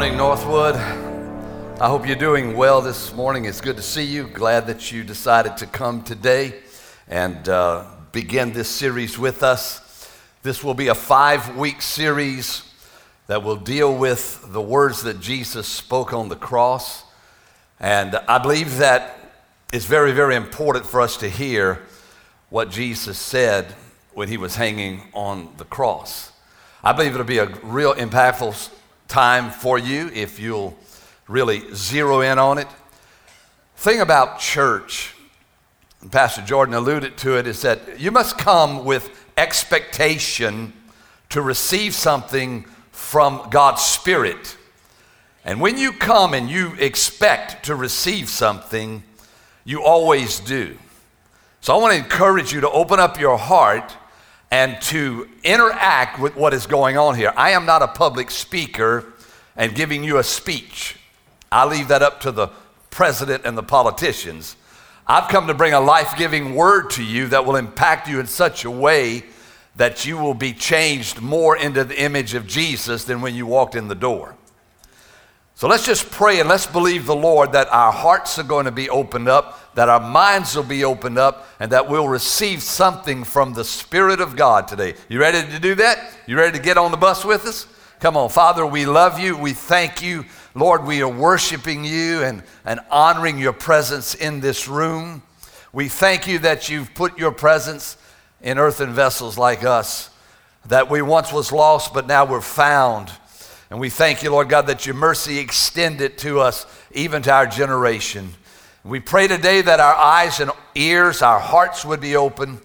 morning, 0.00 0.16
Northwood. 0.16 0.76
I 0.76 1.86
hope 1.86 2.06
you're 2.06 2.16
doing 2.16 2.56
well 2.56 2.80
this 2.80 3.12
morning. 3.12 3.44
It's 3.44 3.60
good 3.60 3.76
to 3.76 3.82
see 3.82 4.02
you. 4.02 4.28
Glad 4.28 4.66
that 4.68 4.90
you 4.90 5.04
decided 5.04 5.58
to 5.58 5.66
come 5.66 6.02
today 6.02 6.54
and 7.06 7.46
uh, 7.46 7.84
begin 8.10 8.54
this 8.54 8.70
series 8.70 9.18
with 9.18 9.42
us. 9.42 10.08
This 10.42 10.64
will 10.64 10.72
be 10.72 10.88
a 10.88 10.94
five 10.94 11.54
week 11.54 11.82
series 11.82 12.62
that 13.26 13.42
will 13.42 13.56
deal 13.56 13.94
with 13.94 14.42
the 14.54 14.62
words 14.62 15.02
that 15.02 15.20
Jesus 15.20 15.66
spoke 15.66 16.14
on 16.14 16.30
the 16.30 16.36
cross. 16.36 17.04
And 17.78 18.14
I 18.26 18.38
believe 18.38 18.78
that 18.78 19.18
it's 19.70 19.84
very, 19.84 20.12
very 20.12 20.34
important 20.34 20.86
for 20.86 21.02
us 21.02 21.18
to 21.18 21.28
hear 21.28 21.82
what 22.48 22.70
Jesus 22.70 23.18
said 23.18 23.74
when 24.14 24.28
he 24.28 24.38
was 24.38 24.56
hanging 24.56 25.02
on 25.12 25.50
the 25.58 25.66
cross. 25.66 26.32
I 26.82 26.94
believe 26.94 27.12
it'll 27.12 27.26
be 27.26 27.36
a 27.36 27.54
real 27.62 27.92
impactful 27.92 28.70
time 29.10 29.50
for 29.50 29.76
you 29.76 30.08
if 30.14 30.38
you'll 30.38 30.78
really 31.26 31.62
zero 31.74 32.20
in 32.20 32.38
on 32.38 32.58
it. 32.58 32.68
Thing 33.76 34.00
about 34.00 34.38
church, 34.38 35.14
Pastor 36.12 36.42
Jordan 36.42 36.74
alluded 36.74 37.16
to 37.18 37.36
it, 37.36 37.46
is 37.48 37.60
that 37.62 37.98
you 37.98 38.12
must 38.12 38.38
come 38.38 38.84
with 38.84 39.10
expectation 39.36 40.72
to 41.30 41.42
receive 41.42 41.94
something 41.94 42.64
from 42.92 43.48
God's 43.50 43.82
Spirit. 43.82 44.56
And 45.44 45.60
when 45.60 45.76
you 45.76 45.92
come 45.92 46.32
and 46.32 46.48
you 46.48 46.74
expect 46.78 47.64
to 47.66 47.74
receive 47.74 48.28
something, 48.28 49.02
you 49.64 49.82
always 49.82 50.38
do. 50.38 50.78
So 51.60 51.74
I 51.74 51.78
want 51.78 51.94
to 51.94 51.98
encourage 51.98 52.52
you 52.52 52.60
to 52.60 52.70
open 52.70 53.00
up 53.00 53.18
your 53.18 53.38
heart 53.38 53.96
and 54.50 54.80
to 54.82 55.28
interact 55.44 56.18
with 56.18 56.34
what 56.36 56.52
is 56.52 56.66
going 56.66 56.98
on 56.98 57.14
here. 57.14 57.32
I 57.36 57.50
am 57.50 57.66
not 57.66 57.82
a 57.82 57.88
public 57.88 58.30
speaker 58.30 59.12
and 59.56 59.74
giving 59.74 60.02
you 60.02 60.18
a 60.18 60.24
speech. 60.24 60.96
I 61.52 61.66
leave 61.66 61.88
that 61.88 62.02
up 62.02 62.20
to 62.22 62.32
the 62.32 62.48
president 62.90 63.44
and 63.44 63.56
the 63.56 63.62
politicians. 63.62 64.56
I've 65.06 65.28
come 65.28 65.46
to 65.46 65.54
bring 65.54 65.72
a 65.72 65.80
life 65.80 66.14
giving 66.16 66.54
word 66.54 66.90
to 66.90 67.04
you 67.04 67.28
that 67.28 67.44
will 67.44 67.56
impact 67.56 68.08
you 68.08 68.20
in 68.20 68.26
such 68.26 68.64
a 68.64 68.70
way 68.70 69.24
that 69.76 70.04
you 70.04 70.18
will 70.18 70.34
be 70.34 70.52
changed 70.52 71.20
more 71.20 71.56
into 71.56 71.84
the 71.84 72.00
image 72.00 72.34
of 72.34 72.46
Jesus 72.46 73.04
than 73.04 73.20
when 73.20 73.34
you 73.34 73.46
walked 73.46 73.74
in 73.74 73.88
the 73.88 73.94
door. 73.94 74.36
So 75.60 75.68
let's 75.68 75.84
just 75.84 76.10
pray 76.10 76.40
and 76.40 76.48
let's 76.48 76.66
believe 76.66 77.04
the 77.04 77.14
Lord 77.14 77.52
that 77.52 77.68
our 77.68 77.92
hearts 77.92 78.38
are 78.38 78.42
going 78.42 78.64
to 78.64 78.72
be 78.72 78.88
opened 78.88 79.28
up, 79.28 79.74
that 79.74 79.90
our 79.90 80.00
minds 80.00 80.56
will 80.56 80.62
be 80.62 80.84
opened 80.84 81.18
up, 81.18 81.46
and 81.60 81.70
that 81.72 81.86
we'll 81.86 82.08
receive 82.08 82.62
something 82.62 83.24
from 83.24 83.52
the 83.52 83.62
Spirit 83.62 84.22
of 84.22 84.36
God 84.36 84.68
today. 84.68 84.94
You 85.10 85.20
ready 85.20 85.46
to 85.52 85.58
do 85.58 85.74
that? 85.74 86.14
You 86.26 86.38
ready 86.38 86.56
to 86.56 86.64
get 86.64 86.78
on 86.78 86.92
the 86.92 86.96
bus 86.96 87.26
with 87.26 87.44
us? 87.44 87.66
Come 87.98 88.16
on, 88.16 88.30
Father, 88.30 88.64
we 88.64 88.86
love 88.86 89.20
you. 89.20 89.36
We 89.36 89.52
thank 89.52 90.00
you. 90.00 90.24
Lord, 90.54 90.86
we 90.86 91.02
are 91.02 91.12
worshiping 91.12 91.84
you 91.84 92.22
and, 92.22 92.42
and 92.64 92.80
honoring 92.90 93.38
your 93.38 93.52
presence 93.52 94.14
in 94.14 94.40
this 94.40 94.66
room. 94.66 95.22
We 95.74 95.88
thank 95.88 96.26
you 96.26 96.38
that 96.38 96.70
you've 96.70 96.94
put 96.94 97.18
your 97.18 97.32
presence 97.32 97.98
in 98.40 98.56
earthen 98.56 98.94
vessels 98.94 99.36
like 99.36 99.62
us, 99.62 100.08
that 100.64 100.88
we 100.88 101.02
once 101.02 101.34
was 101.34 101.52
lost, 101.52 101.92
but 101.92 102.06
now 102.06 102.24
we're 102.24 102.40
found. 102.40 103.12
And 103.70 103.78
we 103.78 103.88
thank 103.88 104.24
you, 104.24 104.32
Lord 104.32 104.48
God, 104.48 104.66
that 104.66 104.84
your 104.84 104.96
mercy 104.96 105.38
extended 105.38 106.18
to 106.18 106.40
us, 106.40 106.66
even 106.90 107.22
to 107.22 107.32
our 107.32 107.46
generation. 107.46 108.34
We 108.82 108.98
pray 108.98 109.28
today 109.28 109.62
that 109.62 109.78
our 109.78 109.94
eyes 109.94 110.40
and 110.40 110.50
ears, 110.74 111.22
our 111.22 111.38
hearts 111.38 111.84
would 111.84 112.00
be 112.00 112.16
open, 112.16 112.60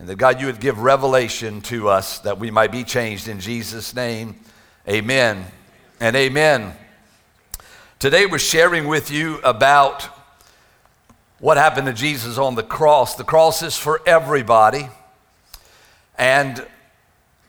and 0.00 0.08
that 0.08 0.16
God, 0.16 0.40
you 0.40 0.46
would 0.46 0.58
give 0.58 0.78
revelation 0.78 1.60
to 1.62 1.88
us 1.88 2.18
that 2.20 2.40
we 2.40 2.50
might 2.50 2.72
be 2.72 2.82
changed 2.82 3.28
in 3.28 3.38
Jesus' 3.38 3.94
name. 3.94 4.40
Amen 4.88 5.46
and 6.00 6.16
amen. 6.16 6.72
Today 8.00 8.26
we're 8.26 8.38
sharing 8.38 8.88
with 8.88 9.10
you 9.10 9.38
about 9.44 10.08
what 11.38 11.58
happened 11.58 11.86
to 11.86 11.92
Jesus 11.92 12.38
on 12.38 12.56
the 12.56 12.62
cross. 12.64 13.14
The 13.14 13.24
cross 13.24 13.62
is 13.62 13.76
for 13.76 14.00
everybody. 14.04 14.88
And 16.18 16.66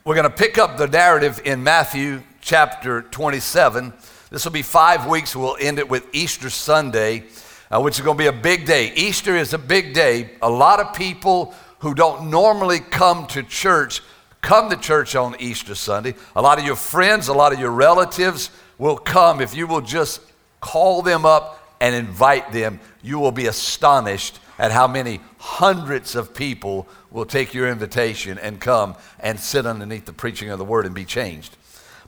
we're 0.04 0.14
going 0.14 0.30
to 0.30 0.36
pick 0.36 0.56
up 0.56 0.76
the 0.76 0.86
narrative 0.86 1.40
in 1.44 1.64
Matthew 1.64 2.22
chapter 2.52 3.00
27. 3.00 3.94
This 4.28 4.44
will 4.44 4.52
be 4.52 4.60
five 4.60 5.06
weeks. 5.06 5.34
We'll 5.34 5.56
end 5.58 5.78
it 5.78 5.88
with 5.88 6.06
Easter 6.12 6.50
Sunday, 6.50 7.24
uh, 7.70 7.80
which 7.80 7.94
is 7.98 8.04
going 8.04 8.18
to 8.18 8.22
be 8.22 8.26
a 8.26 8.42
big 8.42 8.66
day. 8.66 8.92
Easter 8.94 9.34
is 9.34 9.54
a 9.54 9.58
big 9.58 9.94
day. 9.94 10.32
A 10.42 10.50
lot 10.50 10.78
of 10.78 10.92
people 10.92 11.54
who 11.78 11.94
don't 11.94 12.28
normally 12.28 12.78
come 12.78 13.26
to 13.28 13.42
church 13.42 14.02
come 14.42 14.68
to 14.68 14.76
church 14.76 15.16
on 15.16 15.34
Easter 15.38 15.74
Sunday. 15.74 16.14
A 16.36 16.42
lot 16.42 16.58
of 16.58 16.66
your 16.66 16.76
friends, 16.76 17.28
a 17.28 17.32
lot 17.32 17.54
of 17.54 17.58
your 17.58 17.70
relatives 17.70 18.50
will 18.76 18.98
come. 18.98 19.40
If 19.40 19.56
you 19.56 19.66
will 19.66 19.80
just 19.80 20.20
call 20.60 21.00
them 21.00 21.24
up 21.24 21.74
and 21.80 21.94
invite 21.94 22.52
them, 22.52 22.80
you 23.02 23.18
will 23.18 23.32
be 23.32 23.46
astonished 23.46 24.40
at 24.58 24.72
how 24.72 24.86
many 24.86 25.20
hundreds 25.38 26.14
of 26.14 26.34
people 26.34 26.86
will 27.10 27.24
take 27.24 27.54
your 27.54 27.66
invitation 27.66 28.36
and 28.36 28.60
come 28.60 28.94
and 29.20 29.40
sit 29.40 29.64
underneath 29.64 30.04
the 30.04 30.12
preaching 30.12 30.50
of 30.50 30.58
the 30.58 30.66
word 30.66 30.84
and 30.84 30.94
be 30.94 31.06
changed. 31.06 31.56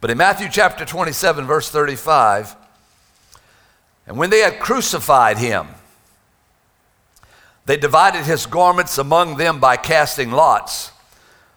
But 0.04 0.10
in 0.10 0.18
Matthew 0.18 0.50
chapter 0.50 0.84
27, 0.84 1.46
verse 1.46 1.70
35, 1.70 2.56
and 4.06 4.18
when 4.18 4.28
they 4.28 4.40
had 4.40 4.60
crucified 4.60 5.38
him, 5.38 5.66
they 7.64 7.78
divided 7.78 8.26
his 8.26 8.44
garments 8.44 8.98
among 8.98 9.38
them 9.38 9.60
by 9.60 9.78
casting 9.78 10.30
lots. 10.30 10.92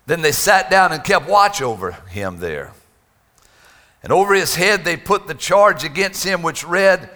Then 0.05 0.21
they 0.21 0.31
sat 0.31 0.69
down 0.69 0.93
and 0.93 1.03
kept 1.03 1.27
watch 1.27 1.61
over 1.61 1.91
him 2.09 2.39
there. 2.39 2.71
And 4.01 4.13
over 4.13 4.33
his 4.33 4.55
head 4.55 4.85
they 4.85 4.95
put 4.95 5.27
the 5.27 5.35
charge 5.35 5.83
against 5.83 6.23
him, 6.23 6.41
which 6.41 6.63
read, 6.63 7.09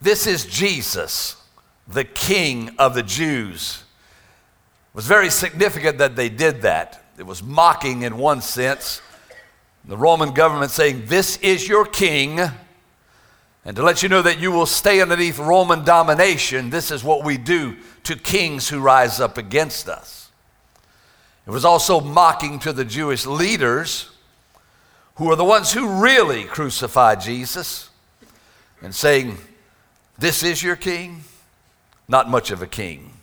This 0.00 0.26
is 0.26 0.44
Jesus, 0.44 1.36
the 1.86 2.02
King 2.02 2.70
of 2.80 2.96
the 2.96 3.04
Jews. 3.04 3.84
It 4.92 4.96
was 4.96 5.06
very 5.06 5.30
significant 5.30 5.98
that 5.98 6.16
they 6.16 6.28
did 6.28 6.62
that. 6.62 7.00
It 7.16 7.26
was 7.26 7.44
mocking 7.44 8.02
in 8.02 8.18
one 8.18 8.40
sense. 8.40 9.02
The 9.84 9.96
Roman 9.96 10.32
government 10.32 10.70
saying, 10.70 11.04
This 11.06 11.36
is 11.38 11.66
your 11.68 11.84
king. 11.84 12.40
And 13.64 13.76
to 13.76 13.82
let 13.82 14.02
you 14.02 14.08
know 14.08 14.22
that 14.22 14.38
you 14.38 14.50
will 14.50 14.66
stay 14.66 15.02
underneath 15.02 15.38
Roman 15.38 15.84
domination, 15.84 16.70
this 16.70 16.90
is 16.90 17.04
what 17.04 17.24
we 17.24 17.36
do 17.36 17.76
to 18.04 18.16
kings 18.16 18.68
who 18.68 18.80
rise 18.80 19.20
up 19.20 19.36
against 19.36 19.88
us. 19.88 20.30
It 21.46 21.50
was 21.50 21.64
also 21.64 22.00
mocking 22.00 22.58
to 22.60 22.72
the 22.72 22.84
Jewish 22.84 23.26
leaders 23.26 24.10
who 25.16 25.30
are 25.30 25.36
the 25.36 25.44
ones 25.44 25.72
who 25.72 26.00
really 26.00 26.44
crucified 26.44 27.20
Jesus 27.20 27.90
and 28.80 28.94
saying, 28.94 29.36
This 30.18 30.42
is 30.42 30.62
your 30.62 30.76
king? 30.76 31.24
Not 32.06 32.30
much 32.30 32.50
of 32.50 32.62
a 32.62 32.66
king. 32.66 33.17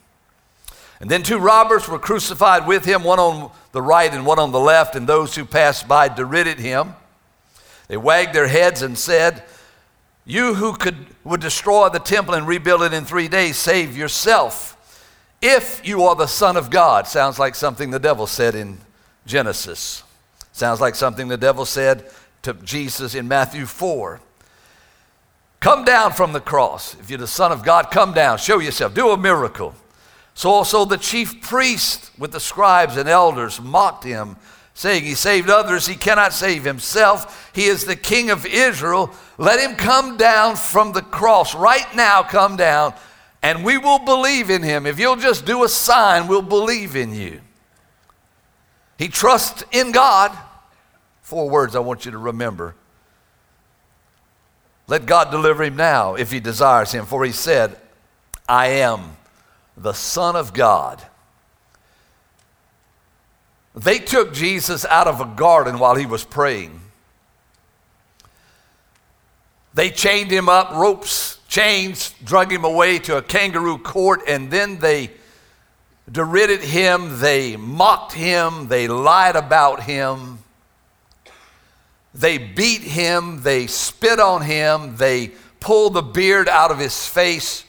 And 0.99 1.09
then 1.09 1.23
two 1.23 1.39
robbers 1.39 1.87
were 1.87 1.99
crucified 1.99 2.67
with 2.67 2.85
him, 2.85 3.03
one 3.03 3.19
on 3.19 3.51
the 3.73 3.81
right 3.81 4.13
and 4.13 4.25
one 4.25 4.39
on 4.39 4.51
the 4.51 4.59
left, 4.59 4.95
and 4.95 5.07
those 5.07 5.35
who 5.35 5.45
passed 5.45 5.87
by 5.87 6.07
derided 6.07 6.59
him. 6.59 6.95
They 7.87 7.97
wagged 7.97 8.33
their 8.33 8.47
heads 8.47 8.81
and 8.81 8.97
said, 8.97 9.43
You 10.25 10.55
who 10.55 10.73
could, 10.73 11.07
would 11.23 11.41
destroy 11.41 11.89
the 11.89 11.99
temple 11.99 12.33
and 12.33 12.47
rebuild 12.47 12.83
it 12.83 12.93
in 12.93 13.05
three 13.05 13.27
days, 13.27 13.57
save 13.57 13.97
yourself. 13.97 14.71
If 15.41 15.85
you 15.85 16.03
are 16.03 16.15
the 16.15 16.27
Son 16.27 16.57
of 16.57 16.69
God, 16.69 17.07
sounds 17.07 17.37
like 17.37 17.55
something 17.55 17.91
the 17.91 17.99
devil 17.99 18.25
said 18.25 18.55
in 18.55 18.79
Genesis. 19.25 20.03
Sounds 20.53 20.79
like 20.79 20.95
something 20.95 21.27
the 21.27 21.37
devil 21.37 21.65
said 21.65 22.05
to 22.43 22.53
Jesus 22.53 23.13
in 23.13 23.27
Matthew 23.27 23.65
4. 23.65 24.21
Come 25.59 25.83
down 25.83 26.13
from 26.13 26.31
the 26.31 26.39
cross. 26.39 26.95
If 26.95 27.09
you're 27.09 27.19
the 27.19 27.27
Son 27.27 27.51
of 27.51 27.63
God, 27.63 27.91
come 27.91 28.13
down, 28.13 28.37
show 28.37 28.59
yourself, 28.59 28.93
do 28.93 29.09
a 29.09 29.17
miracle. 29.17 29.75
So 30.35 30.51
also 30.51 30.85
the 30.85 30.97
chief 30.97 31.41
priest 31.41 32.11
with 32.19 32.33
the 32.33 32.39
scribes 32.39 32.97
and 32.97 33.09
elders 33.09 33.59
mocked 33.59 34.03
him, 34.03 34.35
saying, 34.73 35.03
He 35.03 35.15
saved 35.15 35.49
others, 35.49 35.87
he 35.87 35.95
cannot 35.95 36.33
save 36.33 36.63
himself. 36.63 37.49
He 37.55 37.65
is 37.65 37.85
the 37.85 37.95
king 37.95 38.29
of 38.29 38.45
Israel. 38.45 39.11
Let 39.37 39.59
him 39.59 39.77
come 39.77 40.17
down 40.17 40.57
from 40.57 40.91
the 40.91 41.01
cross. 41.01 41.55
Right 41.55 41.87
now, 41.95 42.21
come 42.21 42.57
down 42.57 42.93
and 43.41 43.63
we 43.63 43.77
will 43.77 43.99
believe 43.99 44.49
in 44.49 44.61
him. 44.63 44.85
If 44.85 44.99
you'll 44.99 45.15
just 45.15 45.45
do 45.45 45.63
a 45.63 45.69
sign, 45.69 46.27
we'll 46.27 46.41
believe 46.41 46.95
in 46.95 47.13
you. 47.13 47.39
He 48.97 49.07
trusts 49.07 49.63
in 49.71 49.91
God. 49.91 50.35
Four 51.21 51.49
words 51.49 51.75
I 51.75 51.79
want 51.79 52.05
you 52.05 52.11
to 52.11 52.17
remember. 52.17 52.75
Let 54.87 55.05
God 55.05 55.31
deliver 55.31 55.63
him 55.63 55.75
now 55.75 56.15
if 56.15 56.31
he 56.31 56.39
desires 56.39 56.91
him, 56.91 57.05
for 57.05 57.23
he 57.23 57.31
said, 57.31 57.77
I 58.49 58.67
am 58.67 59.15
the 59.77 59.93
Son 59.93 60.35
of 60.35 60.53
God. 60.53 61.03
They 63.75 63.99
took 63.99 64.33
Jesus 64.33 64.85
out 64.85 65.07
of 65.07 65.19
a 65.19 65.25
garden 65.25 65.79
while 65.79 65.95
he 65.95 66.05
was 66.05 66.23
praying. 66.23 66.79
They 69.73 69.89
chained 69.89 70.31
him 70.31 70.47
up, 70.47 70.71
ropes 70.71 71.39
chains, 71.47 72.13
drug 72.23 72.51
him 72.51 72.63
away 72.63 72.99
to 72.99 73.17
a 73.17 73.21
kangaroo 73.21 73.77
court, 73.77 74.21
and 74.27 74.49
then 74.49 74.79
they 74.79 75.11
derided 76.11 76.61
him, 76.61 77.19
they 77.19 77.55
mocked 77.55 78.13
him, 78.13 78.67
they 78.67 78.87
lied 78.87 79.35
about 79.35 79.83
him. 79.83 80.39
They 82.13 82.37
beat 82.37 82.81
him, 82.81 83.41
they 83.41 83.67
spit 83.67 84.19
on 84.19 84.41
him, 84.41 84.95
they 84.97 85.33
pulled 85.59 85.93
the 85.93 86.01
beard 86.01 86.47
out 86.47 86.71
of 86.71 86.79
his 86.79 87.05
face, 87.05 87.65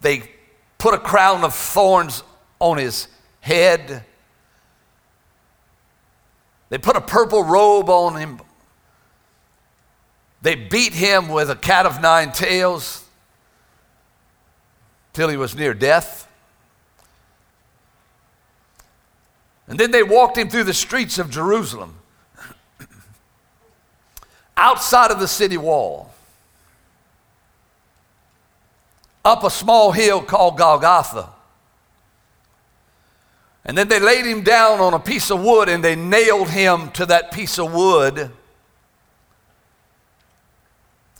they 0.00 0.30
put 0.80 0.94
a 0.94 0.98
crown 0.98 1.44
of 1.44 1.54
thorns 1.54 2.24
on 2.58 2.78
his 2.78 3.06
head, 3.40 4.04
they 6.70 6.78
put 6.78 6.96
a 6.96 7.00
purple 7.00 7.44
robe 7.44 7.90
on 7.90 8.16
him. 8.16 8.40
They 10.42 10.54
beat 10.54 10.94
him 10.94 11.28
with 11.28 11.50
a 11.50 11.56
cat 11.56 11.84
of 11.84 12.00
nine 12.00 12.32
tails 12.32 13.04
till 15.12 15.28
he 15.28 15.36
was 15.36 15.54
near 15.54 15.74
death. 15.74 16.26
And 19.68 19.78
then 19.78 19.90
they 19.90 20.02
walked 20.02 20.38
him 20.38 20.48
through 20.48 20.64
the 20.64 20.74
streets 20.74 21.18
of 21.18 21.30
Jerusalem, 21.30 21.96
outside 24.56 25.10
of 25.10 25.20
the 25.20 25.28
city 25.28 25.58
wall, 25.58 26.12
up 29.24 29.44
a 29.44 29.50
small 29.50 29.92
hill 29.92 30.22
called 30.22 30.56
Golgotha. 30.56 31.28
And 33.64 33.76
then 33.76 33.88
they 33.88 34.00
laid 34.00 34.24
him 34.24 34.42
down 34.42 34.80
on 34.80 34.94
a 34.94 34.98
piece 34.98 35.30
of 35.30 35.42
wood 35.42 35.68
and 35.68 35.84
they 35.84 35.94
nailed 35.94 36.48
him 36.48 36.90
to 36.92 37.06
that 37.06 37.30
piece 37.30 37.58
of 37.58 37.72
wood 37.72 38.30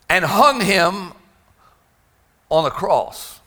and 0.08 0.25
hung 0.25 0.61
him 0.61 1.12
on 2.49 2.64
a 2.64 2.70
cross. 2.70 3.41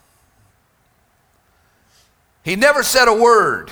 He 2.44 2.56
never 2.56 2.84
said 2.84 3.08
a 3.08 3.14
word. 3.14 3.72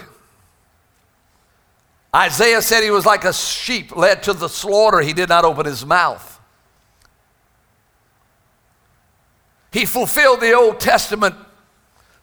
Isaiah 2.14 2.62
said 2.62 2.84
he 2.84 2.92
was 2.92 3.06
like 3.06 3.24
a 3.24 3.32
sheep 3.32 3.96
led 3.96 4.24
to 4.24 4.34
the 4.34 4.50
slaughter. 4.50 5.00
He 5.00 5.14
did 5.14 5.30
not 5.30 5.46
open 5.46 5.66
his 5.66 5.86
mouth. 5.86 6.41
He 9.72 9.86
fulfilled 9.86 10.42
the 10.42 10.54
Old 10.54 10.80
Testament 10.80 11.36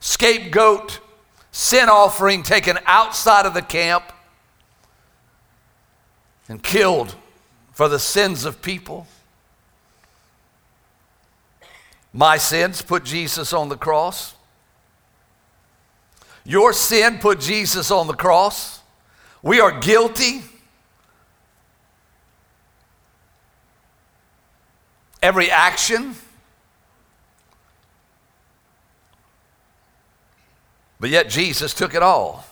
scapegoat 0.00 1.00
sin 1.50 1.88
offering 1.88 2.42
taken 2.42 2.78
outside 2.86 3.46
of 3.46 3.54
the 3.54 3.62
camp 3.62 4.04
and 6.48 6.62
killed 6.62 7.16
for 7.72 7.88
the 7.88 7.98
sins 7.98 8.44
of 8.44 8.62
people. 8.62 9.06
My 12.12 12.36
sins 12.36 12.82
put 12.82 13.04
Jesus 13.04 13.52
on 13.52 13.68
the 13.68 13.76
cross. 13.76 14.34
Your 16.44 16.72
sin 16.72 17.18
put 17.18 17.40
Jesus 17.40 17.90
on 17.90 18.06
the 18.06 18.14
cross. 18.14 18.80
We 19.42 19.60
are 19.60 19.78
guilty. 19.78 20.42
Every 25.22 25.50
action, 25.50 26.14
But 31.00 31.10
yet 31.10 31.28
Jesus 31.28 31.74
took 31.74 31.94
it 31.94 32.02
all. 32.02 32.44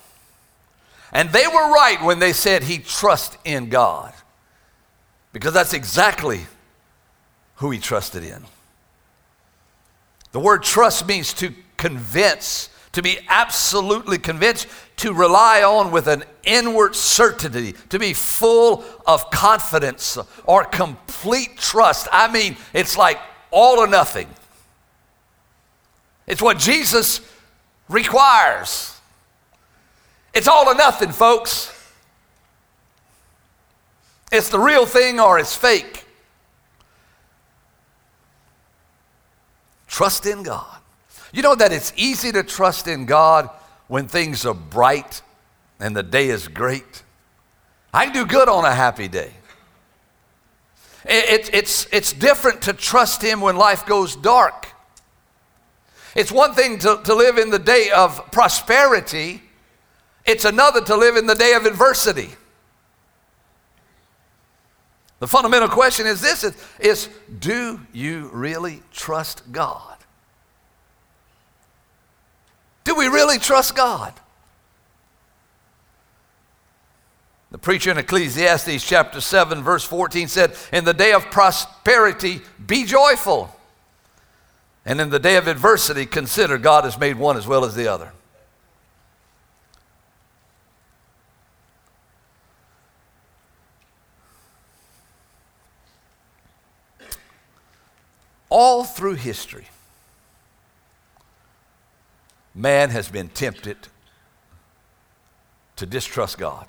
And 1.12 1.30
they 1.30 1.46
were 1.46 1.72
right 1.72 2.02
when 2.02 2.18
they 2.18 2.32
said 2.32 2.62
he 2.62 2.78
trust 2.78 3.36
in 3.44 3.68
God. 3.68 4.12
Because 5.32 5.52
that's 5.52 5.72
exactly 5.72 6.46
who 7.56 7.70
he 7.70 7.78
trusted 7.78 8.22
in. 8.22 8.44
The 10.32 10.40
word 10.40 10.62
trust 10.62 11.06
means 11.06 11.32
to 11.34 11.52
convince, 11.76 12.68
to 12.92 13.02
be 13.02 13.18
absolutely 13.28 14.18
convinced, 14.18 14.66
to 14.96 15.12
rely 15.12 15.62
on 15.62 15.90
with 15.90 16.06
an 16.06 16.24
inward 16.44 16.94
certainty, 16.94 17.74
to 17.90 17.98
be 17.98 18.12
full 18.12 18.84
of 19.06 19.30
confidence 19.30 20.18
or 20.44 20.64
complete 20.64 21.56
trust. 21.56 22.08
I 22.12 22.30
mean, 22.30 22.56
it's 22.72 22.96
like 22.96 23.18
all 23.50 23.78
or 23.78 23.86
nothing. 23.86 24.28
It's 26.26 26.42
what 26.42 26.58
Jesus 26.58 27.20
requires. 27.88 28.98
It's 30.34 30.48
all 30.48 30.68
or 30.68 30.74
nothing, 30.74 31.12
folks. 31.12 31.72
It's 34.32 34.48
the 34.48 34.58
real 34.58 34.86
thing 34.86 35.20
or 35.20 35.38
it's 35.38 35.56
fake. 35.56 36.04
Trust 39.86 40.26
in 40.26 40.42
God. 40.42 40.78
You 41.32 41.42
know 41.42 41.54
that 41.54 41.72
it's 41.72 41.92
easy 41.96 42.32
to 42.32 42.42
trust 42.42 42.86
in 42.86 43.06
God 43.06 43.48
when 43.88 44.08
things 44.08 44.44
are 44.44 44.54
bright 44.54 45.22
and 45.80 45.96
the 45.96 46.02
day 46.02 46.28
is 46.28 46.48
great. 46.48 47.02
I 47.94 48.06
can 48.06 48.14
do 48.14 48.26
good 48.26 48.48
on 48.48 48.64
a 48.64 48.74
happy 48.74 49.08
day. 49.08 49.32
It, 51.04 51.48
it, 51.48 51.54
it's, 51.54 51.86
it's 51.92 52.12
different 52.12 52.62
to 52.62 52.72
trust 52.72 53.22
Him 53.22 53.40
when 53.40 53.56
life 53.56 53.86
goes 53.86 54.16
dark. 54.16 54.68
It's 56.16 56.32
one 56.32 56.54
thing 56.54 56.78
to, 56.78 56.98
to 57.04 57.14
live 57.14 57.36
in 57.36 57.50
the 57.50 57.58
day 57.58 57.90
of 57.94 58.32
prosperity, 58.32 59.42
it's 60.24 60.46
another 60.46 60.80
to 60.80 60.96
live 60.96 61.14
in 61.16 61.26
the 61.26 61.34
day 61.34 61.52
of 61.52 61.66
adversity. 61.66 62.30
The 65.18 65.28
fundamental 65.28 65.68
question 65.68 66.06
is 66.06 66.20
this 66.20 66.42
is, 66.42 66.56
is 66.78 67.08
do 67.38 67.80
you 67.92 68.30
really 68.32 68.82
trust 68.92 69.52
God? 69.52 69.96
Do 72.84 72.94
we 72.94 73.08
really 73.08 73.38
trust 73.38 73.76
God? 73.76 74.14
The 77.50 77.58
preacher 77.58 77.90
in 77.90 77.98
Ecclesiastes 77.98 78.86
chapter 78.86 79.20
7, 79.20 79.62
verse 79.62 79.84
14 79.84 80.28
said, 80.28 80.56
In 80.72 80.84
the 80.84 80.94
day 80.94 81.12
of 81.12 81.30
prosperity, 81.30 82.40
be 82.66 82.84
joyful. 82.84 83.55
And 84.86 85.00
in 85.00 85.10
the 85.10 85.18
day 85.18 85.34
of 85.36 85.48
adversity, 85.48 86.06
consider 86.06 86.58
God 86.58 86.84
has 86.84 86.96
made 86.96 87.16
one 87.18 87.36
as 87.36 87.44
well 87.44 87.64
as 87.64 87.74
the 87.74 87.88
other. 87.88 88.12
All 98.48 98.84
through 98.84 99.16
history, 99.16 99.66
man 102.54 102.90
has 102.90 103.08
been 103.08 103.28
tempted 103.28 103.76
to 105.74 105.84
distrust 105.84 106.38
God. 106.38 106.64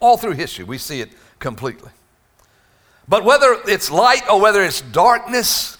All 0.00 0.16
through 0.16 0.32
history, 0.32 0.64
we 0.64 0.78
see 0.78 1.02
it 1.02 1.10
completely. 1.38 1.90
But 3.06 3.24
whether 3.24 3.58
it's 3.68 3.90
light 3.90 4.22
or 4.30 4.40
whether 4.40 4.62
it's 4.62 4.80
darkness, 4.80 5.76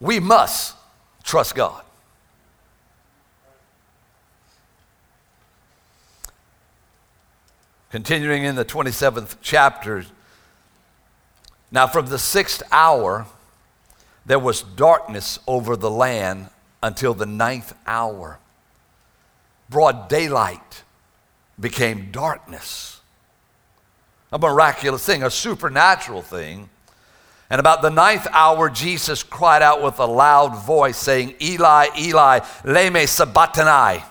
we 0.00 0.20
must 0.20 0.76
trust 1.22 1.54
God. 1.54 1.82
Continuing 7.90 8.42
in 8.42 8.56
the 8.56 8.64
27th 8.64 9.36
chapter, 9.40 10.04
now 11.70 11.86
from 11.86 12.06
the 12.06 12.18
sixth 12.18 12.62
hour, 12.72 13.26
there 14.26 14.38
was 14.38 14.62
darkness 14.62 15.38
over 15.46 15.76
the 15.76 15.90
land 15.90 16.48
until 16.82 17.14
the 17.14 17.26
ninth 17.26 17.72
hour. 17.86 18.38
Broad 19.70 20.08
daylight 20.08 20.82
became 21.58 22.10
darkness. 22.10 23.00
A 24.32 24.38
miraculous 24.38 25.06
thing, 25.06 25.22
a 25.22 25.30
supernatural 25.30 26.22
thing. 26.22 26.68
And 27.50 27.60
about 27.60 27.82
the 27.82 27.90
ninth 27.90 28.26
hour, 28.30 28.70
Jesus 28.70 29.22
cried 29.22 29.62
out 29.62 29.82
with 29.82 29.98
a 29.98 30.06
loud 30.06 30.56
voice, 30.64 30.96
saying, 30.96 31.34
Eli, 31.40 31.88
Eli, 31.98 32.40
lema 32.64 33.06
sabachthani. 33.06 34.02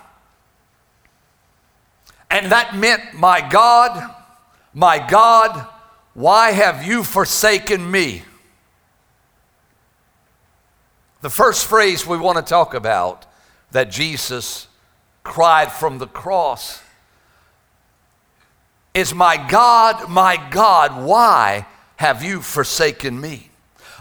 And 2.30 2.50
that 2.52 2.76
meant, 2.76 3.14
My 3.14 3.46
God, 3.46 4.14
my 4.72 4.98
God, 4.98 5.66
why 6.14 6.52
have 6.52 6.84
you 6.84 7.02
forsaken 7.02 7.90
me? 7.90 8.22
The 11.20 11.30
first 11.30 11.66
phrase 11.66 12.06
we 12.06 12.18
want 12.18 12.38
to 12.38 12.44
talk 12.44 12.74
about 12.74 13.26
that 13.72 13.90
Jesus 13.90 14.68
cried 15.24 15.72
from 15.72 15.98
the 15.98 16.06
cross 16.06 16.82
is, 18.94 19.12
My 19.12 19.36
God, 19.36 20.08
my 20.08 20.36
God, 20.50 21.04
why 21.04 21.66
have 21.96 22.22
you 22.22 22.40
forsaken 22.40 23.20
me? 23.20 23.50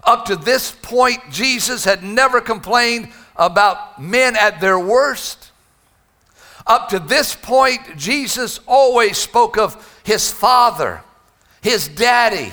Up 0.04 0.26
to 0.26 0.36
this 0.36 0.72
point, 0.72 1.20
Jesus 1.32 1.86
had 1.86 2.04
never 2.04 2.42
complained 2.42 3.12
about 3.36 4.02
men 4.02 4.36
at 4.36 4.60
their 4.60 4.80
worst. 4.80 5.52
Up 6.66 6.90
to 6.90 7.00
this 7.00 7.36
point, 7.36 7.98
Jesus 7.98 8.60
always 8.68 9.18
spoke 9.18 9.58
of 9.58 10.02
his 10.04 10.32
father, 10.32 11.04
his 11.62 11.88
daddy. 11.88 12.52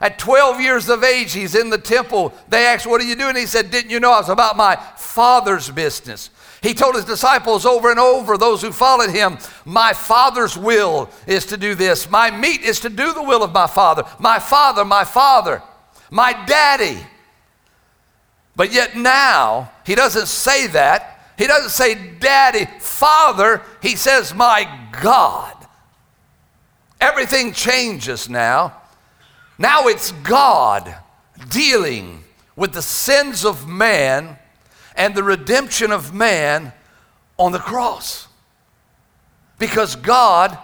At 0.00 0.18
12 0.18 0.60
years 0.60 0.88
of 0.88 1.04
age, 1.04 1.32
he's 1.32 1.54
in 1.54 1.70
the 1.70 1.78
temple. 1.78 2.34
They 2.48 2.66
asked, 2.66 2.86
What 2.86 3.00
are 3.00 3.04
you 3.04 3.14
doing? 3.14 3.36
He 3.36 3.46
said, 3.46 3.70
Didn't 3.70 3.90
you 3.90 4.00
know 4.00 4.12
I 4.12 4.18
was 4.18 4.28
about 4.28 4.56
my 4.56 4.76
father's 4.96 5.70
business? 5.70 6.30
He 6.62 6.74
told 6.74 6.94
his 6.94 7.04
disciples 7.04 7.66
over 7.66 7.90
and 7.90 7.98
over, 7.98 8.38
those 8.38 8.62
who 8.62 8.70
followed 8.70 9.10
him, 9.10 9.38
My 9.64 9.92
Father's 9.92 10.56
will 10.56 11.10
is 11.26 11.44
to 11.46 11.56
do 11.56 11.74
this. 11.74 12.08
My 12.08 12.30
meat 12.30 12.62
is 12.62 12.78
to 12.80 12.88
do 12.88 13.12
the 13.12 13.22
will 13.22 13.42
of 13.42 13.52
my 13.52 13.66
Father. 13.66 14.04
My 14.20 14.38
Father, 14.38 14.84
my 14.84 15.04
Father, 15.04 15.60
my 16.10 16.32
Daddy. 16.46 16.98
But 18.54 18.72
yet 18.72 18.96
now, 18.96 19.72
he 19.84 19.96
doesn't 19.96 20.28
say 20.28 20.68
that. 20.68 21.34
He 21.36 21.48
doesn't 21.48 21.70
say 21.70 21.96
Daddy, 22.20 22.66
Father. 22.78 23.62
He 23.80 23.96
says, 23.96 24.32
My 24.32 24.88
God. 25.00 25.56
Everything 27.00 27.52
changes 27.52 28.28
now. 28.28 28.80
Now 29.58 29.88
it's 29.88 30.12
God 30.12 30.94
dealing 31.50 32.22
with 32.54 32.72
the 32.72 32.82
sins 32.82 33.44
of 33.44 33.66
man 33.66 34.38
and 34.96 35.14
the 35.14 35.22
redemption 35.22 35.92
of 35.92 36.14
man 36.14 36.72
on 37.38 37.52
the 37.52 37.58
cross. 37.58 38.28
Because 39.58 39.96
God 39.96 40.56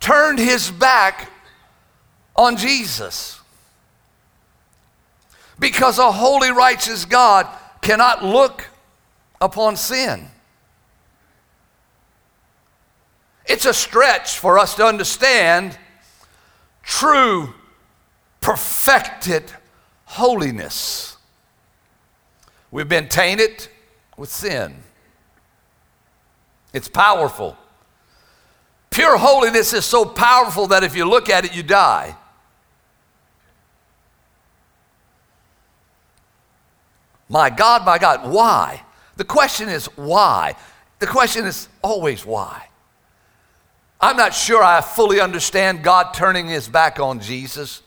turned 0.00 0.38
his 0.38 0.70
back 0.70 1.30
on 2.34 2.56
Jesus. 2.56 3.40
Because 5.58 5.98
a 5.98 6.10
holy, 6.10 6.50
righteous 6.50 7.04
God 7.04 7.46
cannot 7.80 8.24
look 8.24 8.68
upon 9.40 9.76
sin. 9.76 10.28
It's 13.46 13.64
a 13.64 13.74
stretch 13.74 14.38
for 14.38 14.58
us 14.58 14.74
to 14.76 14.84
understand 14.84 15.76
true, 16.82 17.54
perfected 18.40 19.52
holiness. 20.04 21.11
We've 22.72 22.88
been 22.88 23.08
tainted 23.08 23.68
with 24.16 24.32
sin. 24.32 24.74
It's 26.72 26.88
powerful. 26.88 27.56
Pure 28.90 29.18
holiness 29.18 29.72
is 29.72 29.84
so 29.84 30.04
powerful 30.04 30.66
that 30.68 30.82
if 30.82 30.96
you 30.96 31.04
look 31.04 31.30
at 31.30 31.44
it, 31.44 31.54
you 31.54 31.62
die. 31.62 32.16
My 37.28 37.50
God, 37.50 37.84
my 37.84 37.98
God, 37.98 38.30
why? 38.30 38.82
The 39.16 39.24
question 39.24 39.68
is 39.68 39.86
why? 39.96 40.54
The 40.98 41.06
question 41.06 41.46
is 41.46 41.68
always 41.82 42.26
why. 42.26 42.68
I'm 44.00 44.16
not 44.16 44.34
sure 44.34 44.62
I 44.62 44.80
fully 44.80 45.20
understand 45.20 45.82
God 45.82 46.12
turning 46.12 46.48
his 46.48 46.68
back 46.68 46.98
on 46.98 47.20
Jesus. 47.20 47.82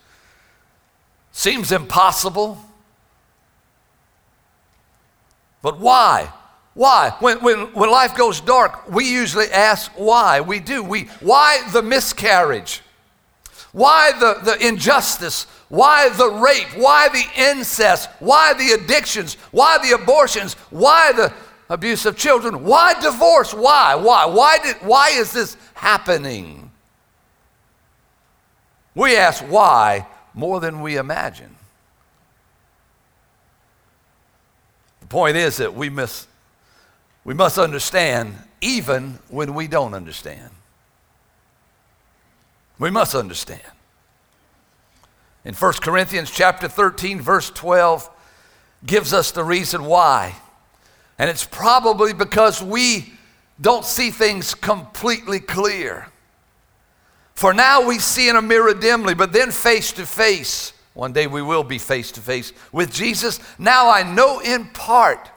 Seems 1.32 1.72
impossible. 1.72 2.60
But 5.66 5.80
why? 5.80 6.32
Why? 6.76 7.16
When, 7.18 7.40
when, 7.40 7.60
when 7.74 7.90
life 7.90 8.16
goes 8.16 8.40
dark, 8.40 8.88
we 8.88 9.10
usually 9.10 9.48
ask 9.48 9.92
why. 9.96 10.40
We 10.40 10.60
do. 10.60 10.84
We, 10.84 11.06
why 11.22 11.68
the 11.74 11.82
miscarriage? 11.82 12.84
Why 13.72 14.12
the, 14.12 14.42
the 14.44 14.68
injustice? 14.68 15.48
Why 15.70 16.10
the 16.10 16.30
rape? 16.30 16.68
Why 16.78 17.08
the 17.08 17.26
incest? 17.36 18.12
Why 18.20 18.54
the 18.54 18.74
addictions? 18.74 19.38
Why 19.50 19.80
the 19.80 20.00
abortions? 20.00 20.54
Why 20.70 21.14
the 21.14 21.34
abuse 21.68 22.06
of 22.06 22.16
children? 22.16 22.64
Why 22.64 22.94
divorce? 23.02 23.52
Why? 23.52 23.96
Why? 23.96 24.26
Why, 24.26 24.60
did, 24.60 24.76
why 24.82 25.10
is 25.14 25.34
this 25.34 25.58
happening? 25.74 26.70
We 28.94 29.18
ask 29.18 29.44
why 29.46 30.06
more 30.36 30.60
than 30.60 30.82
we 30.82 30.98
imagine. 30.98 31.55
Point 35.16 35.38
is 35.38 35.56
that 35.56 35.74
we 35.74 35.90
must, 35.90 36.28
we 37.24 37.34
must 37.34 37.58
understand 37.58 38.36
even 38.60 39.18
when 39.30 39.54
we 39.54 39.66
don't 39.66 39.94
understand. 39.94 40.50
We 42.80 42.92
must 42.92 43.16
understand. 43.16 43.62
In 45.46 45.54
1 45.54 45.74
Corinthians 45.76 46.30
chapter 46.30 46.68
13 46.68 47.22
verse 47.22 47.50
12 47.50 48.10
gives 48.86 49.14
us 49.14 49.32
the 49.32 49.46
reason 49.46 49.86
why. 49.86 50.36
And 51.18 51.30
it's 51.30 51.46
probably 51.46 52.12
because 52.12 52.62
we 52.62 53.14
don't 53.62 53.86
see 53.86 54.12
things 54.12 54.54
completely 54.54 55.40
clear. 55.40 56.10
For 57.36 57.54
now 57.54 57.88
we 57.88 58.00
see 58.00 58.28
in 58.28 58.36
a 58.36 58.42
mirror 58.42 58.74
dimly, 58.74 59.14
but 59.14 59.32
then 59.32 59.52
face 59.52 59.94
to 59.94 60.06
face. 60.06 60.74
One 60.96 61.12
day 61.12 61.28
we 61.28 61.42
will 61.42 61.64
be 61.64 61.78
face 61.78 62.12
to 62.14 62.22
face 62.22 62.54
with 62.72 62.92
Jesus. 62.92 63.40
Now 63.60 63.90
I 63.90 64.02
know 64.02 64.40
in 64.40 64.66
part, 64.70 65.30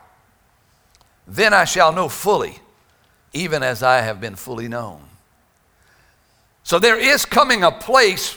then 1.27 1.53
I 1.53 1.65
shall 1.65 1.93
know 1.93 2.09
fully, 2.09 2.61
even 3.33 3.63
as 3.65 3.83
I 3.83 4.01
have 4.01 4.21
been 4.21 4.37
fully 4.37 4.69
known. 4.69 5.03
So 6.63 6.79
there 6.79 6.97
is 6.97 7.25
coming 7.25 7.65
a 7.65 7.73
place 7.73 8.37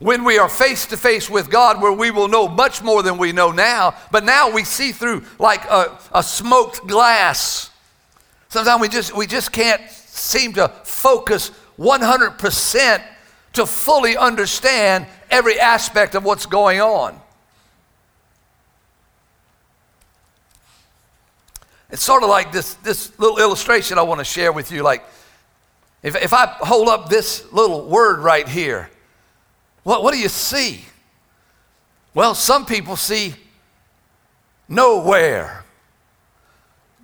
when 0.00 0.24
we 0.24 0.38
are 0.38 0.48
face 0.48 0.86
to 0.86 0.96
face 0.96 1.30
with 1.30 1.50
God 1.50 1.80
where 1.80 1.92
we 1.92 2.10
will 2.10 2.28
know 2.28 2.48
much 2.48 2.82
more 2.82 3.02
than 3.02 3.16
we 3.16 3.30
know 3.30 3.52
now, 3.52 3.94
but 4.10 4.24
now 4.24 4.50
we 4.50 4.64
see 4.64 4.90
through 4.90 5.24
like 5.38 5.64
a, 5.66 5.96
a 6.12 6.22
smoked 6.22 6.86
glass. 6.88 7.70
Sometimes 8.48 8.80
we 8.80 8.88
just, 8.88 9.16
we 9.16 9.26
just 9.26 9.52
can't 9.52 9.88
seem 9.88 10.52
to 10.54 10.68
focus 10.82 11.52
100% 11.78 13.02
to 13.54 13.66
fully 13.66 14.16
understand 14.16 15.06
every 15.30 15.58
aspect 15.58 16.14
of 16.14 16.24
what's 16.24 16.46
going 16.46 16.80
on. 16.80 17.20
It's 21.90 22.04
sort 22.04 22.22
of 22.22 22.28
like 22.28 22.52
this, 22.52 22.74
this 22.74 23.18
little 23.18 23.38
illustration 23.38 23.98
I 23.98 24.02
want 24.02 24.18
to 24.20 24.24
share 24.24 24.52
with 24.52 24.70
you. 24.70 24.82
Like, 24.82 25.04
if, 26.02 26.14
if 26.16 26.32
I 26.32 26.46
hold 26.60 26.88
up 26.88 27.08
this 27.08 27.50
little 27.52 27.88
word 27.88 28.20
right 28.20 28.46
here, 28.46 28.90
what, 29.84 30.02
what 30.02 30.12
do 30.12 30.20
you 30.20 30.28
see? 30.28 30.84
Well, 32.14 32.34
some 32.34 32.66
people 32.66 32.96
see 32.96 33.34
nowhere. 34.68 35.64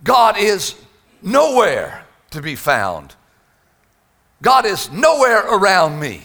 God 0.03 0.37
is 0.39 0.75
nowhere 1.23 2.05
to 2.31 2.43
be 2.43 2.55
found. 2.55 3.15
God 4.43 4.67
is 4.67 4.91
nowhere 4.91 5.41
around 5.47 5.99
me. 5.99 6.23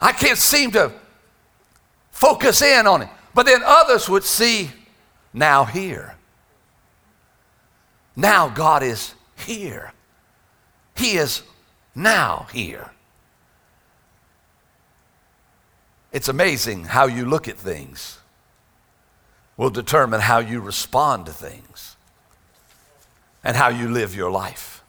I 0.00 0.12
can't 0.12 0.38
seem 0.38 0.70
to 0.72 0.92
focus 2.10 2.62
in 2.62 2.86
on 2.86 3.02
it. 3.02 3.08
But 3.34 3.46
then 3.46 3.62
others 3.64 4.08
would 4.08 4.24
see 4.24 4.70
now 5.32 5.64
here. 5.64 6.14
Now 8.16 8.48
God 8.48 8.82
is 8.82 9.14
here. 9.36 9.92
He 10.96 11.16
is 11.16 11.42
now 11.94 12.46
here. 12.52 12.90
It's 16.12 16.28
amazing 16.28 16.84
how 16.84 17.06
you 17.06 17.26
look 17.26 17.46
at 17.46 17.58
things 17.58 18.18
will 19.58 19.70
determine 19.70 20.20
how 20.20 20.38
you 20.38 20.60
respond 20.60 21.26
to 21.26 21.32
things 21.32 21.96
and 23.44 23.56
how 23.56 23.68
you 23.68 23.88
live 23.88 24.14
your 24.14 24.30
life. 24.30 24.82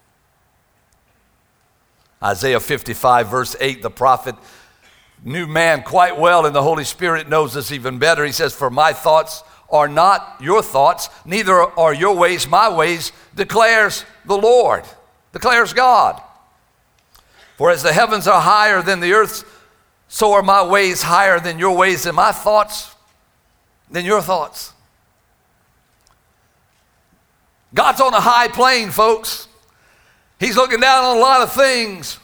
Isaiah 2.24 2.60
55, 2.60 3.28
verse 3.28 3.56
8, 3.60 3.82
the 3.82 3.90
prophet 3.90 4.36
knew 5.24 5.48
man 5.48 5.84
quite 5.84 6.18
well, 6.18 6.46
and 6.46 6.56
the 6.56 6.64
Holy 6.64 6.84
Spirit 6.84 7.30
knows 7.30 7.54
this 7.54 7.72
even 7.72 8.00
better. 8.00 8.26
He 8.26 8.32
says, 8.32 8.54
For 8.54 8.70
my 8.70 8.94
thoughts 8.94 9.44
are 9.70 9.88
not 9.88 10.38
your 10.40 10.62
thoughts, 10.62 11.10
neither 11.26 11.54
are 11.54 11.94
your 11.94 12.16
ways 12.16 12.48
my 12.48 12.70
ways, 12.70 13.12
declares 13.36 14.06
the 14.26 14.38
Lord, 14.38 14.84
declares 15.34 15.74
God. 15.74 16.22
For 17.58 17.72
as 17.72 17.84
the 17.84 17.92
heavens 17.92 18.28
are 18.28 18.42
higher 18.42 18.82
than 18.82 19.00
the 19.00 19.14
earth, 19.14 19.44
so 20.08 20.34
are 20.34 20.44
my 20.44 20.64
ways 20.64 21.02
higher 21.02 21.40
than 21.40 21.60
your 21.60 21.76
ways, 21.76 22.06
and 22.06 22.16
my 22.16 22.32
thoughts 22.32 22.96
than 23.90 24.06
your 24.06 24.22
thoughts. 24.22 24.74
God's 27.74 28.00
on 28.00 28.14
a 28.14 28.22
high 28.22 28.48
plane, 28.48 28.92
folks. 28.92 29.48
He's 30.40 30.56
looking 30.56 30.80
down 30.80 31.04
on 31.04 31.18
a 31.18 31.20
lot 31.20 31.42
of 31.42 31.52
things. 31.52 32.20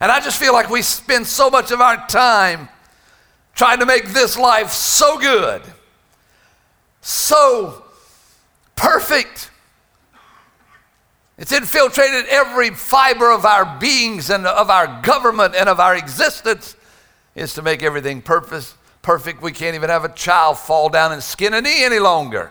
And 0.00 0.12
I 0.12 0.20
just 0.20 0.38
feel 0.38 0.52
like 0.52 0.68
we 0.68 0.82
spend 0.82 1.26
so 1.26 1.48
much 1.48 1.70
of 1.70 1.80
our 1.80 2.06
time 2.06 2.68
trying 3.54 3.80
to 3.80 3.86
make 3.86 4.08
this 4.08 4.36
life 4.36 4.72
so 4.72 5.18
good, 5.18 5.62
so 7.00 7.84
perfect. 8.74 9.50
It's 11.38 11.52
infiltrated 11.52 12.26
every 12.28 12.70
fiber 12.70 13.30
of 13.30 13.44
our 13.44 13.78
beings 13.78 14.30
and 14.30 14.46
of 14.46 14.70
our 14.70 15.02
government 15.02 15.54
and 15.54 15.68
of 15.68 15.80
our 15.80 15.96
existence 15.96 16.76
is 17.34 17.54
to 17.54 17.62
make 17.62 17.82
everything 17.82 18.22
perfect. 18.22 18.74
Perfect. 19.02 19.40
We 19.40 19.52
can't 19.52 19.76
even 19.76 19.88
have 19.88 20.04
a 20.04 20.12
child 20.12 20.58
fall 20.58 20.88
down 20.88 21.12
and 21.12 21.22
skin 21.22 21.54
a 21.54 21.60
knee 21.60 21.84
any 21.84 21.98
longer. 21.98 22.50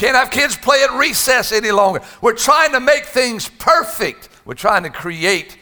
Can't 0.00 0.16
have 0.16 0.30
kids 0.30 0.56
play 0.56 0.82
at 0.82 0.92
recess 0.94 1.52
any 1.52 1.70
longer. 1.70 2.00
We're 2.22 2.32
trying 2.32 2.72
to 2.72 2.80
make 2.80 3.04
things 3.04 3.50
perfect. 3.50 4.30
We're 4.46 4.54
trying 4.54 4.84
to 4.84 4.88
create 4.88 5.58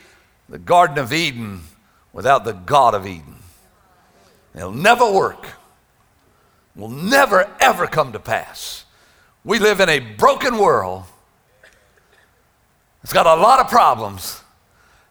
the 0.49 0.59
Garden 0.59 0.97
of 0.99 1.13
Eden 1.13 1.63
without 2.13 2.45
the 2.45 2.53
God 2.53 2.95
of 2.95 3.05
Eden. 3.05 3.35
It'll 4.55 4.71
never 4.71 5.11
work. 5.11 5.49
Will 6.77 6.89
never, 6.89 7.51
ever 7.59 7.89
come 7.89 8.13
to 8.13 8.21
pass. 8.21 8.85
We 9.43 9.59
live 9.59 9.81
in 9.81 9.89
a 9.89 9.99
broken 9.99 10.57
world. 10.57 11.03
It's 13.03 13.13
got 13.13 13.27
a 13.27 13.35
lot 13.35 13.59
of 13.59 13.67
problems. 13.67 14.41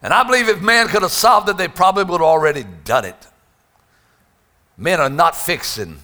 And 0.00 0.14
I 0.14 0.22
believe 0.22 0.48
if 0.48 0.62
man 0.62 0.88
could 0.88 1.02
have 1.02 1.12
solved 1.12 1.50
it, 1.50 1.58
they 1.58 1.68
probably 1.68 2.04
would 2.04 2.22
have 2.22 2.22
already 2.22 2.64
done 2.82 3.04
it. 3.04 3.26
Men 4.78 5.00
are 5.00 5.10
not 5.10 5.36
fixing 5.36 5.98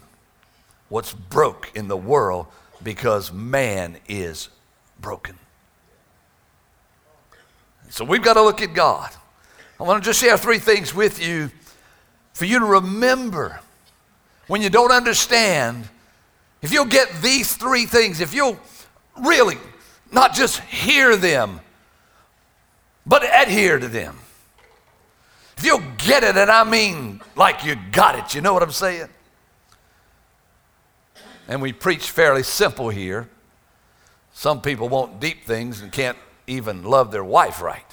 what's 0.91 1.15
broke 1.15 1.73
in 1.75 1.89
the 1.89 1.97
world 1.97 2.49
because 2.83 3.33
man 3.33 3.97
is 4.09 4.49
broken. 5.01 5.39
So 7.91 8.05
we've 8.05 8.23
got 8.23 8.35
to 8.35 8.43
look 8.43 8.61
at 8.61 8.75
God. 8.75 9.11
I 9.79 9.83
want 9.83 10.03
to 10.03 10.09
just 10.09 10.21
share 10.21 10.37
three 10.37 10.59
things 10.59 10.95
with 10.95 11.25
you 11.25 11.51
for 12.33 12.45
you 12.45 12.59
to 12.59 12.65
remember 12.65 13.61
when 14.47 14.63
you 14.63 14.71
don't 14.71 14.93
understand. 14.93 15.89
If 16.63 16.73
you'll 16.73 16.87
get 16.87 17.11
these 17.23 17.57
three 17.57 17.87
things, 17.87 18.21
if 18.21 18.35
you'll 18.35 18.59
really 19.21 19.59
not 20.11 20.35
just 20.35 20.61
hear 20.61 21.17
them, 21.17 21.61
but 23.07 23.23
adhere 23.23 23.79
to 23.79 23.89
them. 23.89 24.19
If 25.57 25.65
you'll 25.65 25.83
get 25.99 26.25
it, 26.25 26.37
and 26.37 26.51
I 26.51 26.65
mean 26.65 27.21
like 27.37 27.65
you 27.65 27.77
got 27.93 28.19
it, 28.19 28.35
you 28.35 28.41
know 28.41 28.53
what 28.53 28.63
I'm 28.63 28.73
saying? 28.73 29.09
And 31.49 31.61
we 31.61 31.73
preach 31.73 32.11
fairly 32.11 32.43
simple 32.43 32.89
here. 32.89 33.29
Some 34.33 34.61
people 34.61 34.89
want 34.89 35.21
deep 35.21 35.45
things 35.45 35.81
and 35.81 35.93
can't 35.93 36.19
even 36.47 36.83
love 36.83 37.11
their 37.11 37.25
wife 37.25 37.61
right. 37.63 37.85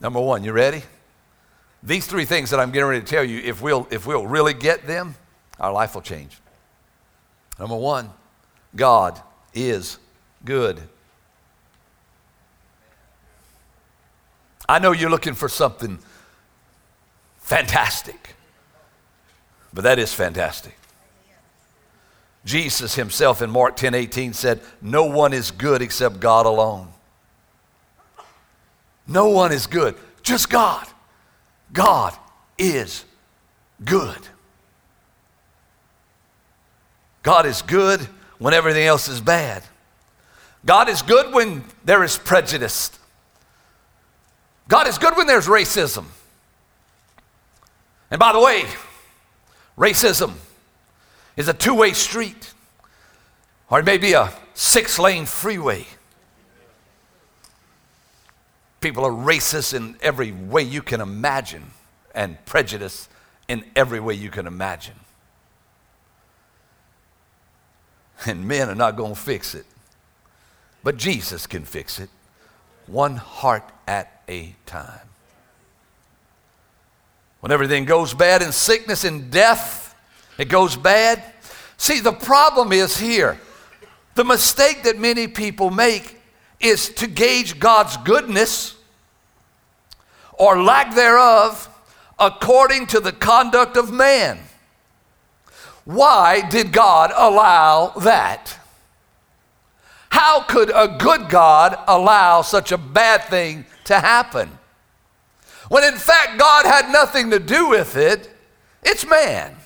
Number 0.00 0.20
one, 0.20 0.42
you 0.42 0.52
ready? 0.52 0.82
These 1.82 2.06
three 2.06 2.24
things 2.24 2.50
that 2.50 2.58
I'm 2.58 2.72
getting 2.72 2.88
ready 2.88 3.00
to 3.00 3.06
tell 3.06 3.24
you, 3.24 3.40
if 3.40 3.62
we'll, 3.62 3.86
if 3.90 4.06
we'll 4.06 4.26
really 4.26 4.54
get 4.54 4.86
them, 4.86 5.14
our 5.60 5.72
life 5.72 5.94
will 5.94 6.02
change. 6.02 6.38
Number 7.58 7.76
one, 7.76 8.10
God 8.74 9.20
is 9.54 9.98
good. 10.44 10.80
I 14.68 14.78
know 14.78 14.92
you're 14.92 15.10
looking 15.10 15.34
for 15.34 15.48
something 15.48 15.98
fantastic, 17.40 18.21
but 19.72 19.84
that 19.84 19.98
is 19.98 20.12
fantastic. 20.12 20.76
Jesus 22.44 22.94
himself 22.96 23.40
in 23.40 23.50
Mark 23.50 23.76
10 23.76 23.94
18 23.94 24.32
said, 24.32 24.60
No 24.80 25.04
one 25.04 25.32
is 25.32 25.50
good 25.50 25.80
except 25.80 26.20
God 26.20 26.46
alone. 26.46 26.88
No 29.06 29.28
one 29.28 29.52
is 29.52 29.66
good, 29.66 29.94
just 30.22 30.50
God. 30.50 30.86
God 31.72 32.14
is 32.58 33.04
good. 33.84 34.18
God 37.22 37.46
is 37.46 37.62
good 37.62 38.00
when 38.38 38.54
everything 38.54 38.84
else 38.84 39.08
is 39.08 39.20
bad. 39.20 39.62
God 40.64 40.88
is 40.88 41.02
good 41.02 41.32
when 41.32 41.64
there 41.84 42.02
is 42.02 42.18
prejudice. 42.18 42.90
God 44.68 44.86
is 44.86 44.98
good 44.98 45.16
when 45.16 45.26
there's 45.26 45.46
racism. 45.46 46.06
And 48.10 48.18
by 48.18 48.32
the 48.32 48.40
way, 48.40 48.64
racism 49.82 50.34
is 51.36 51.48
a 51.48 51.52
two 51.52 51.74
way 51.74 51.92
street, 51.92 52.54
or 53.68 53.80
it 53.80 53.84
may 53.84 53.98
be 53.98 54.12
a 54.12 54.32
six 54.54 54.98
lane 54.98 55.26
freeway. 55.26 55.84
People 58.80 59.04
are 59.04 59.10
racist 59.10 59.74
in 59.74 59.96
every 60.00 60.32
way 60.32 60.62
you 60.62 60.82
can 60.82 61.00
imagine 61.00 61.64
and 62.14 62.44
prejudice 62.44 63.08
in 63.48 63.64
every 63.74 64.00
way 64.00 64.14
you 64.14 64.30
can 64.30 64.46
imagine. 64.46 64.94
And 68.24 68.46
men 68.46 68.68
are 68.68 68.74
not 68.74 68.96
going 68.96 69.14
to 69.14 69.20
fix 69.20 69.54
it. 69.54 69.66
But 70.84 70.96
Jesus 70.96 71.46
can 71.46 71.64
fix 71.64 71.98
it, 71.98 72.10
one 72.86 73.16
heart 73.16 73.68
at 73.86 74.22
a 74.28 74.54
time. 74.66 75.11
When 77.42 77.50
everything 77.50 77.86
goes 77.86 78.14
bad 78.14 78.40
in 78.40 78.52
sickness 78.52 79.02
and 79.02 79.28
death, 79.28 79.96
it 80.38 80.48
goes 80.48 80.76
bad. 80.76 81.20
See, 81.76 81.98
the 81.98 82.12
problem 82.12 82.70
is 82.70 82.96
here. 82.96 83.36
The 84.14 84.24
mistake 84.24 84.84
that 84.84 84.96
many 84.96 85.26
people 85.26 85.68
make 85.68 86.20
is 86.60 86.88
to 86.90 87.08
gauge 87.08 87.58
God's 87.58 87.96
goodness 87.96 88.76
or 90.34 90.62
lack 90.62 90.94
thereof 90.94 91.68
according 92.16 92.86
to 92.86 93.00
the 93.00 93.10
conduct 93.10 93.76
of 93.76 93.92
man. 93.92 94.38
Why 95.84 96.48
did 96.48 96.72
God 96.72 97.10
allow 97.12 97.88
that? 98.02 98.56
How 100.10 100.44
could 100.44 100.70
a 100.70 100.96
good 100.96 101.28
God 101.28 101.76
allow 101.88 102.42
such 102.42 102.70
a 102.70 102.78
bad 102.78 103.24
thing 103.24 103.66
to 103.86 103.98
happen? 103.98 104.60
When 105.72 105.84
in 105.84 105.96
fact 105.96 106.38
God 106.38 106.66
had 106.66 106.92
nothing 106.92 107.30
to 107.30 107.38
do 107.38 107.70
with 107.70 107.96
it, 107.96 108.30
it's 108.84 109.06
man. 109.06 109.56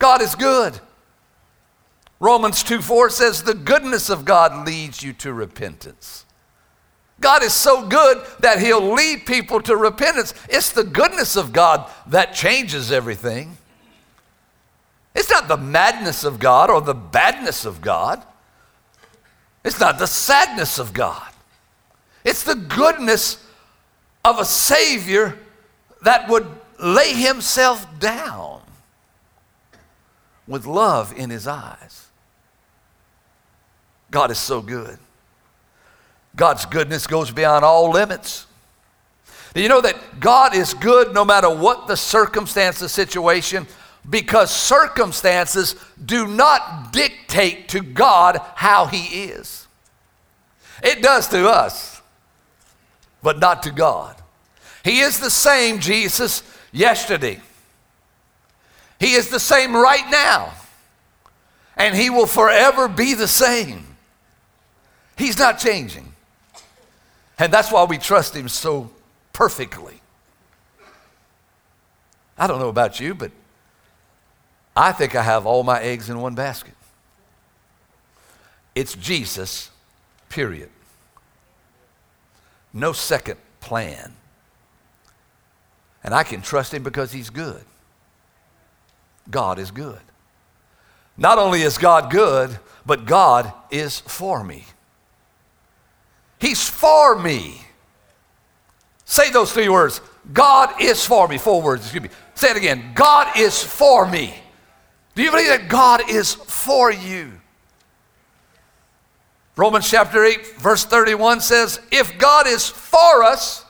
God 0.00 0.20
is 0.22 0.34
good. 0.34 0.80
Romans 2.18 2.64
2 2.64 2.82
4 2.82 3.10
says, 3.10 3.44
The 3.44 3.54
goodness 3.54 4.10
of 4.10 4.24
God 4.24 4.66
leads 4.66 5.04
you 5.04 5.12
to 5.12 5.32
repentance. 5.32 6.24
God 7.20 7.44
is 7.44 7.54
so 7.54 7.86
good 7.86 8.26
that 8.40 8.58
He'll 8.58 8.92
lead 8.92 9.24
people 9.24 9.62
to 9.62 9.76
repentance. 9.76 10.34
It's 10.48 10.72
the 10.72 10.82
goodness 10.82 11.36
of 11.36 11.52
God 11.52 11.88
that 12.08 12.34
changes 12.34 12.90
everything. 12.90 13.56
It's 15.14 15.30
not 15.30 15.46
the 15.46 15.56
madness 15.56 16.24
of 16.24 16.40
God 16.40 16.70
or 16.70 16.80
the 16.80 16.92
badness 16.92 17.64
of 17.64 17.80
God. 17.80 18.24
It's 19.64 19.78
not 19.78 20.00
the 20.00 20.06
sadness 20.06 20.80
of 20.80 20.92
God. 20.92 21.30
It's 22.24 22.42
the 22.42 22.56
goodness 22.56 23.44
of 24.24 24.38
a 24.38 24.44
Savior 24.44 25.38
that 26.02 26.28
would 26.28 26.46
lay 26.78 27.12
Himself 27.12 27.86
down 27.98 28.60
with 30.46 30.66
love 30.66 31.12
in 31.16 31.30
His 31.30 31.46
eyes. 31.46 32.06
God 34.10 34.30
is 34.30 34.38
so 34.38 34.60
good. 34.60 34.98
God's 36.36 36.66
goodness 36.66 37.06
goes 37.06 37.30
beyond 37.30 37.64
all 37.64 37.90
limits. 37.90 38.46
You 39.54 39.68
know 39.68 39.80
that 39.80 40.20
God 40.20 40.54
is 40.54 40.74
good 40.74 41.12
no 41.12 41.24
matter 41.24 41.50
what 41.50 41.88
the 41.88 41.96
circumstance, 41.96 42.78
the 42.78 42.88
situation? 42.88 43.66
Because 44.08 44.50
circumstances 44.50 45.74
do 46.02 46.26
not 46.26 46.92
dictate 46.92 47.68
to 47.70 47.80
God 47.80 48.40
how 48.54 48.86
He 48.86 49.24
is. 49.24 49.66
It 50.82 51.02
does 51.02 51.28
to 51.28 51.48
us, 51.48 51.87
but 53.22 53.38
not 53.38 53.62
to 53.64 53.70
God. 53.70 54.16
He 54.84 55.00
is 55.00 55.18
the 55.20 55.30
same 55.30 55.80
Jesus 55.80 56.42
yesterday. 56.72 57.40
He 58.98 59.12
is 59.12 59.28
the 59.28 59.40
same 59.40 59.74
right 59.74 60.08
now. 60.10 60.52
And 61.76 61.94
He 61.94 62.10
will 62.10 62.26
forever 62.26 62.88
be 62.88 63.14
the 63.14 63.28
same. 63.28 63.96
He's 65.16 65.38
not 65.38 65.58
changing. 65.58 66.12
And 67.38 67.52
that's 67.52 67.70
why 67.70 67.84
we 67.84 67.98
trust 67.98 68.34
Him 68.34 68.48
so 68.48 68.90
perfectly. 69.32 70.00
I 72.36 72.46
don't 72.46 72.60
know 72.60 72.68
about 72.68 73.00
you, 73.00 73.14
but 73.14 73.32
I 74.76 74.92
think 74.92 75.16
I 75.16 75.22
have 75.22 75.44
all 75.44 75.64
my 75.64 75.80
eggs 75.80 76.08
in 76.08 76.20
one 76.20 76.34
basket. 76.34 76.74
It's 78.74 78.94
Jesus, 78.94 79.70
period. 80.28 80.70
No 82.72 82.92
second 82.92 83.38
plan. 83.60 84.14
And 86.04 86.14
I 86.14 86.22
can 86.22 86.42
trust 86.42 86.72
Him 86.72 86.82
because 86.82 87.12
He's 87.12 87.30
good. 87.30 87.64
God 89.30 89.58
is 89.58 89.70
good. 89.70 90.00
Not 91.16 91.38
only 91.38 91.62
is 91.62 91.78
God 91.78 92.10
good, 92.10 92.58
but 92.86 93.04
God 93.04 93.52
is 93.70 94.00
for 94.00 94.42
me. 94.44 94.64
He's 96.38 96.68
for 96.68 97.18
me. 97.18 97.60
Say 99.04 99.30
those 99.30 99.52
three 99.52 99.68
words. 99.68 100.00
God 100.32 100.80
is 100.80 101.04
for 101.04 101.26
me. 101.26 101.38
Four 101.38 101.62
words, 101.62 101.82
excuse 101.82 102.02
me. 102.04 102.10
Say 102.34 102.50
it 102.50 102.56
again. 102.56 102.92
God 102.94 103.36
is 103.38 103.62
for 103.62 104.06
me. 104.06 104.34
Do 105.14 105.22
you 105.22 105.30
believe 105.30 105.48
that 105.48 105.68
God 105.68 106.08
is 106.08 106.34
for 106.34 106.92
you? 106.92 107.32
Romans 109.58 109.90
chapter 109.90 110.24
8, 110.24 110.54
verse 110.58 110.84
31 110.84 111.40
says, 111.40 111.80
If 111.90 112.16
God 112.16 112.46
is 112.46 112.68
for 112.68 113.24
us, 113.24 113.64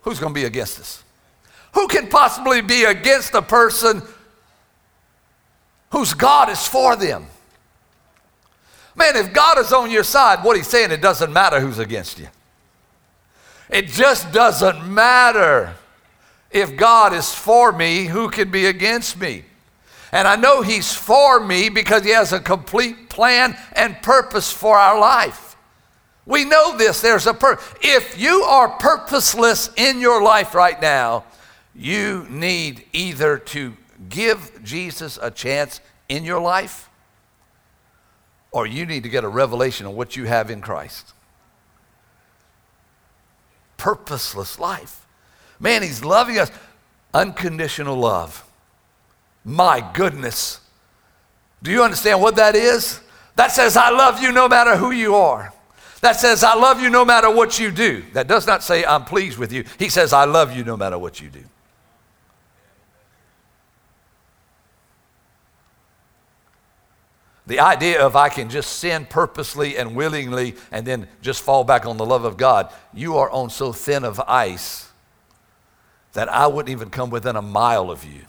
who's 0.00 0.18
going 0.18 0.32
to 0.32 0.40
be 0.40 0.46
against 0.46 0.80
us? 0.80 1.04
Who 1.74 1.86
can 1.86 2.08
possibly 2.08 2.62
be 2.62 2.84
against 2.84 3.34
a 3.34 3.42
person 3.42 4.00
whose 5.90 6.14
God 6.14 6.48
is 6.48 6.66
for 6.66 6.96
them? 6.96 7.26
Man, 8.96 9.16
if 9.16 9.34
God 9.34 9.58
is 9.58 9.70
on 9.70 9.90
your 9.90 10.02
side, 10.02 10.42
what 10.42 10.56
he's 10.56 10.66
saying, 10.66 10.92
it 10.92 11.02
doesn't 11.02 11.30
matter 11.30 11.60
who's 11.60 11.78
against 11.78 12.18
you. 12.18 12.28
It 13.68 13.88
just 13.88 14.32
doesn't 14.32 14.90
matter. 14.90 15.74
If 16.50 16.74
God 16.74 17.12
is 17.12 17.34
for 17.34 17.70
me, 17.70 18.06
who 18.06 18.30
can 18.30 18.50
be 18.50 18.64
against 18.64 19.20
me? 19.20 19.44
And 20.14 20.28
I 20.28 20.36
know 20.36 20.62
He's 20.62 20.94
for 20.94 21.40
me 21.40 21.68
because 21.68 22.04
He 22.04 22.10
has 22.10 22.32
a 22.32 22.38
complete 22.38 23.10
plan 23.10 23.58
and 23.72 24.00
purpose 24.00 24.52
for 24.52 24.78
our 24.78 24.98
life. 24.98 25.56
We 26.24 26.44
know 26.44 26.78
this. 26.78 27.00
There's 27.00 27.26
a 27.26 27.34
purpose. 27.34 27.66
If 27.82 28.16
you 28.16 28.42
are 28.42 28.68
purposeless 28.68 29.70
in 29.76 30.00
your 30.00 30.22
life 30.22 30.54
right 30.54 30.80
now, 30.80 31.24
you 31.74 32.28
need 32.30 32.84
either 32.92 33.38
to 33.38 33.76
give 34.08 34.62
Jesus 34.62 35.18
a 35.20 35.32
chance 35.32 35.80
in 36.08 36.24
your 36.24 36.40
life 36.40 36.88
or 38.52 38.68
you 38.68 38.86
need 38.86 39.02
to 39.02 39.08
get 39.08 39.24
a 39.24 39.28
revelation 39.28 39.84
of 39.84 39.94
what 39.94 40.14
you 40.14 40.26
have 40.26 40.48
in 40.48 40.60
Christ. 40.60 41.12
Purposeless 43.78 44.60
life. 44.60 45.06
Man, 45.58 45.82
He's 45.82 46.04
loving 46.04 46.38
us. 46.38 46.52
Unconditional 47.12 47.96
love. 47.96 48.44
My 49.44 49.88
goodness. 49.92 50.60
Do 51.62 51.70
you 51.70 51.82
understand 51.82 52.20
what 52.20 52.36
that 52.36 52.56
is? 52.56 53.00
That 53.36 53.52
says, 53.52 53.76
I 53.76 53.90
love 53.90 54.22
you 54.22 54.32
no 54.32 54.48
matter 54.48 54.76
who 54.76 54.90
you 54.90 55.14
are. 55.14 55.52
That 56.00 56.16
says, 56.16 56.44
I 56.44 56.54
love 56.54 56.80
you 56.80 56.90
no 56.90 57.04
matter 57.04 57.30
what 57.30 57.58
you 57.58 57.70
do. 57.70 58.02
That 58.12 58.28
does 58.28 58.46
not 58.46 58.62
say, 58.62 58.84
I'm 58.84 59.04
pleased 59.04 59.38
with 59.38 59.52
you. 59.52 59.64
He 59.78 59.88
says, 59.88 60.12
I 60.12 60.24
love 60.24 60.54
you 60.54 60.62
no 60.64 60.76
matter 60.76 60.98
what 60.98 61.20
you 61.20 61.30
do. 61.30 61.42
The 67.46 67.60
idea 67.60 68.04
of 68.04 68.16
I 68.16 68.30
can 68.30 68.48
just 68.48 68.78
sin 68.78 69.06
purposely 69.06 69.76
and 69.76 69.94
willingly 69.94 70.54
and 70.72 70.86
then 70.86 71.08
just 71.20 71.42
fall 71.42 71.62
back 71.62 71.84
on 71.84 71.98
the 71.98 72.06
love 72.06 72.24
of 72.24 72.36
God, 72.38 72.72
you 72.94 73.18
are 73.18 73.30
on 73.30 73.50
so 73.50 73.72
thin 73.72 74.04
of 74.04 74.18
ice 74.20 74.88
that 76.14 76.28
I 76.30 76.46
wouldn't 76.46 76.70
even 76.70 76.88
come 76.88 77.10
within 77.10 77.36
a 77.36 77.42
mile 77.42 77.90
of 77.90 78.04
you. 78.04 78.22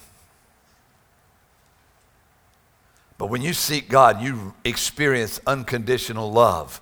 But 3.17 3.27
when 3.27 3.41
you 3.41 3.53
seek 3.53 3.89
God, 3.89 4.21
you 4.21 4.53
experience 4.63 5.39
unconditional 5.47 6.31
love. 6.31 6.81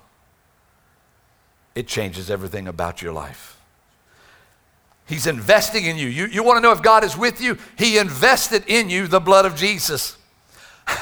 It 1.74 1.86
changes 1.86 2.30
everything 2.30 2.68
about 2.68 3.02
your 3.02 3.12
life. 3.12 3.60
He's 5.06 5.26
investing 5.26 5.84
in 5.84 5.96
you. 5.96 6.08
You, 6.08 6.26
you 6.26 6.42
want 6.42 6.56
to 6.56 6.60
know 6.60 6.72
if 6.72 6.82
God 6.82 7.04
is 7.04 7.16
with 7.16 7.40
you? 7.40 7.58
He 7.76 7.98
invested 7.98 8.64
in 8.66 8.88
you 8.88 9.06
the 9.06 9.20
blood 9.20 9.44
of 9.44 9.54
Jesus. 9.54 10.16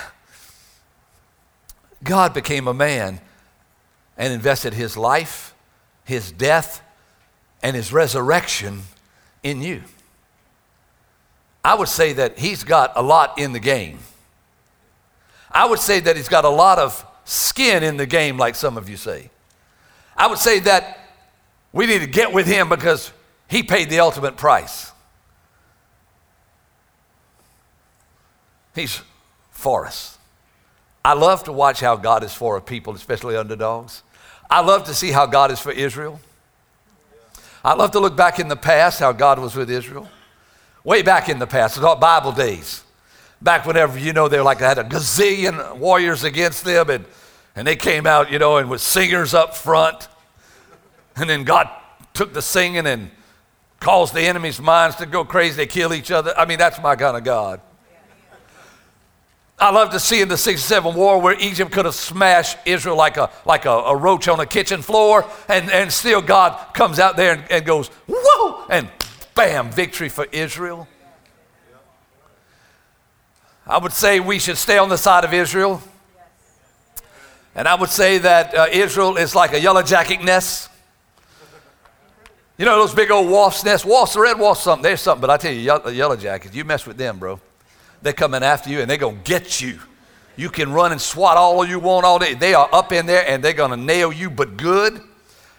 God 2.02 2.34
became 2.34 2.66
a 2.66 2.74
man 2.74 3.20
and 4.18 4.32
invested 4.32 4.74
his 4.74 4.96
life, 4.96 5.54
his 6.04 6.32
death, 6.32 6.82
and 7.62 7.76
his 7.76 7.92
resurrection 7.92 8.82
in 9.42 9.62
you. 9.62 9.82
I 11.64 11.74
would 11.74 11.88
say 11.88 12.12
that 12.14 12.40
he's 12.40 12.64
got 12.64 12.92
a 12.96 13.02
lot 13.02 13.38
in 13.38 13.52
the 13.52 13.60
game. 13.60 14.00
I 15.52 15.66
would 15.66 15.78
say 15.78 16.00
that 16.00 16.16
he's 16.16 16.28
got 16.28 16.44
a 16.44 16.50
lot 16.50 16.78
of 16.78 17.04
skin 17.24 17.82
in 17.82 17.96
the 17.96 18.06
game, 18.06 18.38
like 18.38 18.54
some 18.54 18.76
of 18.76 18.88
you 18.88 18.96
say. 18.96 19.30
I 20.16 20.26
would 20.26 20.38
say 20.38 20.60
that 20.60 20.98
we 21.72 21.86
need 21.86 22.00
to 22.00 22.06
get 22.06 22.32
with 22.32 22.46
him 22.46 22.68
because 22.68 23.12
he 23.48 23.62
paid 23.62 23.90
the 23.90 24.00
ultimate 24.00 24.36
price. 24.36 24.92
He's 28.74 29.02
for 29.50 29.86
us. 29.86 30.18
I 31.04 31.14
love 31.14 31.44
to 31.44 31.52
watch 31.52 31.80
how 31.80 31.96
God 31.96 32.24
is 32.24 32.32
for 32.32 32.56
a 32.56 32.60
people, 32.60 32.94
especially 32.94 33.36
underdogs. 33.36 34.02
I 34.48 34.60
love 34.60 34.84
to 34.84 34.94
see 34.94 35.10
how 35.10 35.26
God 35.26 35.50
is 35.50 35.60
for 35.60 35.72
Israel. 35.72 36.20
I 37.64 37.74
love 37.74 37.90
to 37.92 38.00
look 38.00 38.16
back 38.16 38.38
in 38.38 38.48
the 38.48 38.56
past 38.56 39.00
how 39.00 39.12
God 39.12 39.38
was 39.38 39.54
with 39.54 39.70
Israel. 39.70 40.08
Way 40.84 41.02
back 41.02 41.28
in 41.28 41.38
the 41.38 41.46
past, 41.46 41.76
it's 41.76 41.84
all 41.84 41.96
Bible 41.96 42.32
days. 42.32 42.82
Back 43.42 43.66
whenever, 43.66 43.98
you 43.98 44.12
know, 44.12 44.28
they 44.28 44.38
were 44.38 44.44
like 44.44 44.60
they 44.60 44.66
had 44.66 44.78
a 44.78 44.84
gazillion 44.84 45.76
warriors 45.78 46.22
against 46.22 46.64
them, 46.64 46.88
and, 46.90 47.04
and 47.56 47.66
they 47.66 47.76
came 47.76 48.06
out, 48.06 48.30
you 48.30 48.38
know, 48.38 48.58
and 48.58 48.70
with 48.70 48.80
singers 48.80 49.34
up 49.34 49.56
front. 49.56 50.08
And 51.16 51.28
then 51.28 51.44
God 51.44 51.68
took 52.14 52.32
the 52.32 52.42
singing 52.42 52.86
and 52.86 53.10
caused 53.80 54.14
the 54.14 54.20
enemy's 54.20 54.60
minds 54.60 54.96
to 54.96 55.06
go 55.06 55.24
crazy. 55.24 55.56
They 55.56 55.66
kill 55.66 55.92
each 55.92 56.10
other. 56.10 56.32
I 56.38 56.46
mean, 56.46 56.58
that's 56.58 56.80
my 56.80 56.94
kind 56.94 57.16
of 57.16 57.24
God. 57.24 57.60
I 59.58 59.70
love 59.70 59.90
to 59.90 60.00
see 60.00 60.20
in 60.20 60.28
the 60.28 60.36
67 60.36 60.94
war 60.94 61.20
where 61.20 61.38
Egypt 61.38 61.70
could 61.70 61.84
have 61.84 61.94
smashed 61.94 62.58
Israel 62.64 62.96
like 62.96 63.16
a, 63.16 63.30
like 63.44 63.64
a, 63.64 63.70
a 63.70 63.96
roach 63.96 64.26
on 64.26 64.40
a 64.40 64.46
kitchen 64.46 64.82
floor, 64.82 65.24
and, 65.48 65.70
and 65.70 65.92
still 65.92 66.20
God 66.20 66.74
comes 66.74 66.98
out 66.98 67.16
there 67.16 67.34
and, 67.34 67.44
and 67.50 67.64
goes, 67.64 67.88
whoa, 68.08 68.66
and 68.68 68.88
bam, 69.34 69.70
victory 69.70 70.08
for 70.08 70.26
Israel. 70.32 70.88
I 73.66 73.78
would 73.78 73.92
say 73.92 74.18
we 74.18 74.38
should 74.38 74.58
stay 74.58 74.78
on 74.78 74.88
the 74.88 74.98
side 74.98 75.24
of 75.24 75.32
Israel. 75.32 75.80
And 77.54 77.68
I 77.68 77.74
would 77.74 77.90
say 77.90 78.18
that 78.18 78.54
uh, 78.54 78.66
Israel 78.72 79.16
is 79.16 79.34
like 79.34 79.52
a 79.52 79.60
yellow 79.60 79.82
jacket 79.82 80.22
nest. 80.22 80.68
You 82.58 82.64
know 82.64 82.76
those 82.76 82.94
big 82.94 83.10
old 83.10 83.30
wasp 83.30 83.64
nests? 83.64 83.86
Wasps, 83.86 84.16
red 84.16 84.38
wasps, 84.38 84.64
something. 84.64 84.82
There's 84.82 85.00
something, 85.00 85.20
but 85.20 85.30
I 85.30 85.36
tell 85.36 85.52
you, 85.52 85.60
yellow, 85.60 85.90
yellow 85.90 86.16
jackets, 86.16 86.54
you 86.54 86.64
mess 86.64 86.86
with 86.86 86.96
them, 86.96 87.18
bro. 87.18 87.40
They're 88.02 88.12
coming 88.12 88.42
after 88.42 88.68
you 88.68 88.80
and 88.80 88.90
they're 88.90 88.96
going 88.96 89.18
to 89.18 89.22
get 89.22 89.60
you. 89.60 89.78
You 90.36 90.48
can 90.48 90.72
run 90.72 90.92
and 90.92 91.00
swat 91.00 91.36
all 91.36 91.64
you 91.64 91.78
want 91.78 92.04
all 92.04 92.18
day. 92.18 92.34
They 92.34 92.54
are 92.54 92.68
up 92.72 92.92
in 92.92 93.06
there 93.06 93.26
and 93.28 93.44
they're 93.44 93.52
going 93.52 93.70
to 93.70 93.76
nail 93.76 94.12
you, 94.12 94.28
but 94.28 94.56
good. 94.56 95.00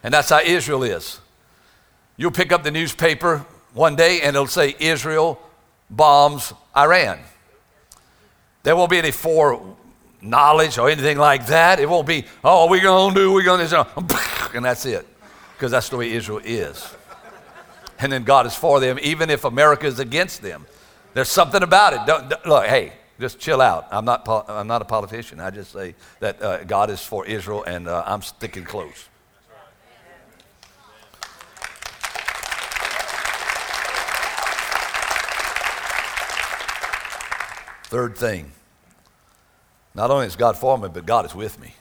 And 0.03 0.13
that's 0.13 0.29
how 0.29 0.41
Israel 0.41 0.83
is. 0.83 1.19
You'll 2.17 2.31
pick 2.31 2.51
up 2.51 2.63
the 2.63 2.71
newspaper 2.71 3.45
one 3.73 3.95
day 3.95 4.21
and 4.21 4.35
it'll 4.35 4.47
say 4.47 4.75
Israel 4.79 5.39
bombs 5.89 6.53
Iran. 6.75 7.19
There 8.63 8.77
won't 8.77 8.89
be 8.89 8.97
any 8.97 9.11
foreknowledge 9.11 10.77
or 10.77 10.89
anything 10.89 11.17
like 11.17 11.47
that. 11.47 11.81
It 11.81 11.89
won't 11.89 12.07
be, 12.07 12.25
oh, 12.43 12.69
we're 12.69 12.81
going 12.81 13.13
to 13.13 13.19
do, 13.19 13.33
we're 13.33 13.43
going 13.43 13.67
to 13.67 13.87
do, 13.99 14.17
and 14.55 14.63
that's 14.63 14.85
it. 14.85 15.05
Because 15.53 15.71
that's 15.71 15.89
the 15.89 15.97
way 15.97 16.11
Israel 16.11 16.41
is. 16.43 16.95
And 17.99 18.11
then 18.11 18.23
God 18.23 18.45
is 18.45 18.55
for 18.55 18.79
them, 18.79 18.97
even 19.01 19.29
if 19.29 19.43
America 19.43 19.85
is 19.85 19.99
against 19.99 20.41
them. 20.41 20.65
There's 21.13 21.29
something 21.29 21.61
about 21.61 21.93
it. 21.93 21.99
Don't, 22.07 22.29
don't, 22.29 22.45
look, 22.45 22.65
hey, 22.65 22.93
just 23.19 23.37
chill 23.37 23.61
out. 23.61 23.87
I'm 23.91 24.05
not, 24.05 24.27
I'm 24.49 24.67
not 24.67 24.81
a 24.81 24.85
politician. 24.85 25.39
I 25.39 25.51
just 25.51 25.71
say 25.71 25.93
that 26.19 26.41
uh, 26.41 26.63
God 26.63 26.89
is 26.89 27.01
for 27.01 27.25
Israel 27.25 27.63
and 27.63 27.87
uh, 27.87 28.03
I'm 28.05 28.21
sticking 28.21 28.63
close. 28.63 29.09
Third 37.93 38.17
thing, 38.17 38.51
not 39.93 40.09
only 40.09 40.25
is 40.25 40.35
God 40.35 40.57
for 40.57 40.79
me, 40.79 40.89
but 40.91 41.05
God 41.05 41.27
is 41.27 41.35
with 41.35 41.61
me. 41.61 41.75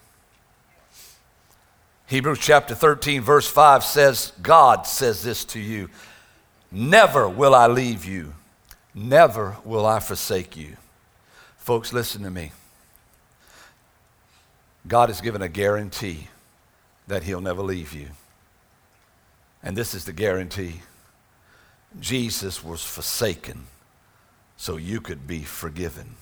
Hebrews 2.05 2.39
chapter 2.39 2.75
13, 2.75 3.23
verse 3.23 3.49
5 3.49 3.83
says, 3.83 4.35
God 4.43 4.87
says 4.87 5.23
this 5.23 5.43
to 5.47 5.59
you 5.59 5.89
Never 6.71 7.27
will 7.27 7.55
I 7.55 7.67
leave 7.67 8.05
you 8.05 8.35
Never 8.95 9.57
will 9.65 9.87
I 9.87 10.01
forsake 10.01 10.55
you. 10.55 10.77
Folks, 11.57 11.95
listen 11.95 12.25
to 12.25 12.31
me. 12.31 12.53
God 14.87 15.09
has 15.09 15.23
given 15.23 15.41
a 15.41 15.49
guarantee 15.49 16.29
that 17.09 17.23
He'll 17.23 17.41
never 17.41 17.63
leave 17.63 17.95
you. 17.95 18.09
And 19.63 19.79
this 19.79 19.95
is 19.95 20.05
the 20.05 20.13
guarantee 20.13 20.83
Jesus 21.99 22.63
was 22.63 22.85
forsaken 22.85 23.65
so 24.63 24.77
you 24.77 25.01
could 25.01 25.27
be 25.27 25.41
forgiven. 25.41 26.15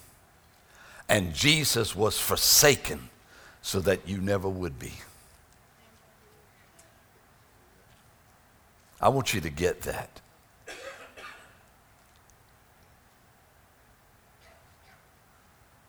And 1.11 1.35
Jesus 1.35 1.95
was 1.95 2.19
forsaken 2.19 3.11
so 3.61 3.81
that 3.81 4.09
you 4.09 4.17
never 4.17 4.49
would 4.49 4.79
be. 4.79 4.95
I 8.99 9.11
want 9.11 9.35
you 9.35 9.43
to 9.43 9.51
get 9.51 9.83
that. 9.83 10.23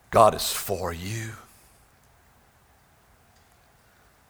God 0.09 0.35
is 0.35 0.51
for 0.51 0.91
you. 0.91 1.29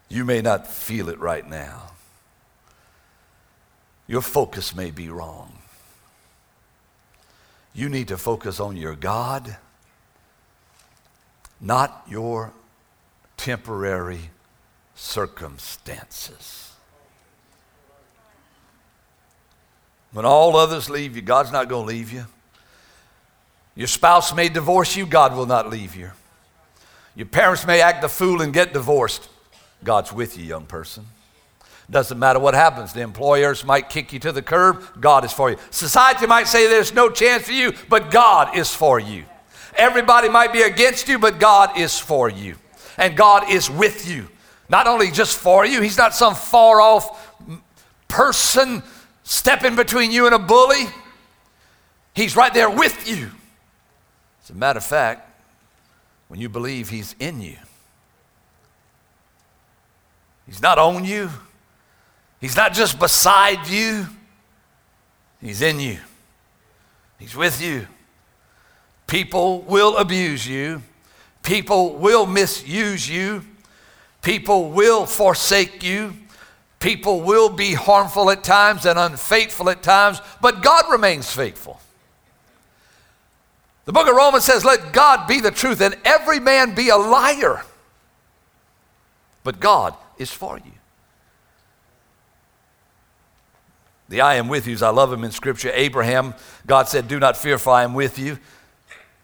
You 0.10 0.26
may 0.26 0.44
not 0.44 0.68
feel 0.68 1.10
it 1.10 1.18
right 1.18 1.50
now. 1.50 1.94
Your 4.06 4.22
focus 4.22 4.76
may 4.76 4.92
be 4.92 5.10
wrong. 5.10 5.61
You 7.74 7.90
need 7.90 8.10
to 8.10 8.18
focus 8.18 8.60
on 8.60 8.76
your 8.76 8.96
God, 8.96 9.58
not 11.60 12.06
your 12.10 12.54
temporary 13.38 14.30
circumstances. 14.96 16.74
When 20.12 20.26
all 20.26 20.58
others 20.58 20.90
leave 20.90 21.16
you, 21.16 21.22
God's 21.22 21.52
not 21.52 21.70
going 21.70 21.88
to 21.88 21.94
leave 21.94 22.12
you. 22.12 22.26
Your 23.76 23.88
spouse 23.88 24.36
may 24.36 24.50
divorce 24.50 24.98
you, 24.98 25.06
God 25.06 25.36
will 25.36 25.46
not 25.46 25.70
leave 25.70 25.96
you. 25.96 26.12
Your 27.16 27.28
parents 27.28 27.66
may 27.66 27.82
act 27.82 28.02
the 28.02 28.10
fool 28.10 28.42
and 28.42 28.54
get 28.54 28.74
divorced. 28.74 29.30
God's 29.84 30.12
with 30.12 30.38
you, 30.38 30.44
young 30.44 30.66
person. 30.66 31.06
Doesn't 31.92 32.18
matter 32.18 32.40
what 32.40 32.54
happens. 32.54 32.94
The 32.94 33.02
employers 33.02 33.66
might 33.66 33.90
kick 33.90 34.14
you 34.14 34.20
to 34.20 34.32
the 34.32 34.42
curb, 34.42 34.82
God 35.02 35.26
is 35.26 35.34
for 35.34 35.52
you. 35.52 35.58
Society 35.72 36.26
might 36.26 36.48
say 36.48 36.68
there's 36.68 36.94
no 36.94 37.10
chance 37.10 37.44
for 37.44 37.52
you, 37.52 37.74
but 37.90 38.10
God 38.10 38.58
is 38.58 38.74
for 38.74 38.98
you. 38.98 39.26
Everybody 39.76 40.30
might 40.30 40.54
be 40.54 40.62
against 40.62 41.10
you, 41.10 41.20
but 41.20 41.38
God 41.38 41.78
is 41.78 42.00
for 42.00 42.30
you. 42.30 42.56
And 42.98 43.18
God 43.18 43.52
is 43.52 43.70
with 43.70 44.10
you. 44.10 44.30
Not 44.70 44.88
only 44.88 45.12
just 45.12 45.38
for 45.38 45.66
you, 45.66 45.82
He's 45.82 45.98
not 45.98 46.14
some 46.14 46.34
far 46.34 46.80
off 46.80 47.36
person 48.08 48.84
stepping 49.24 49.76
between 49.76 50.12
you 50.12 50.26
and 50.26 50.36
a 50.36 50.40
bully. 50.40 50.86
He's 52.16 52.38
right 52.38 52.54
there 52.54 52.70
with 52.70 53.06
you. 53.08 53.32
As 54.44 54.50
a 54.50 54.54
matter 54.54 54.78
of 54.78 54.86
fact, 54.86 55.30
when 56.30 56.40
you 56.40 56.48
believe 56.48 56.90
He's 56.90 57.16
in 57.20 57.42
you, 57.42 57.58
He's 60.46 60.62
not 60.62 60.78
on 60.78 61.04
you, 61.04 61.30
He's 62.42 62.56
not 62.58 62.74
just 62.74 63.00
beside 63.00 63.68
you, 63.68 64.08
He's 65.40 65.62
in 65.62 65.80
you, 65.80 66.00
He's 67.18 67.36
with 67.36 67.62
you. 67.62 67.88
People 69.08 69.62
will 69.62 69.96
abuse 69.98 70.46
you, 70.48 70.82
people 71.44 71.96
will 71.96 72.26
misuse 72.26 73.08
you, 73.08 73.46
people 74.22 74.72
will 74.72 75.06
forsake 75.06 75.84
you. 75.84 76.14
People 76.80 77.22
will 77.22 77.48
be 77.48 77.76
harmful 77.76 78.32
at 78.32 78.44
times 78.44 78.88
and 78.88 78.98
unfaithful 78.98 79.70
at 79.70 79.84
times, 79.84 80.20
but 80.42 80.64
God 80.64 80.86
remains 80.90 81.32
faithful. 81.32 81.80
The 83.86 83.92
book 83.94 84.08
of 84.08 84.16
Romans 84.16 84.46
says, 84.46 84.66
Let 84.66 84.92
God 84.92 85.28
be 85.28 85.40
the 85.40 85.52
truth 85.52 85.80
and 85.80 85.96
every 86.04 86.40
man 86.40 86.74
be 86.74 86.90
a 86.90 86.98
liar. 86.98 87.64
But 89.44 89.60
God 89.60 89.96
is 90.18 90.32
for 90.32 90.58
you. 90.58 90.72
The 94.12 94.20
I 94.20 94.36
am 94.36 94.50
with 94.50 94.68
yous, 94.68 94.82
I 94.82 94.90
love 94.90 95.12
him 95.12 95.24
in 95.24 95.32
Scripture. 95.32 95.72
Abraham, 95.74 96.34
God 96.68 96.90
said, 96.90 97.08
Do 97.08 97.18
not 97.18 97.38
fear, 97.38 97.58
for 97.58 97.70
I 97.72 97.84
am 97.84 97.94
with 97.94 98.20
you. 98.20 98.38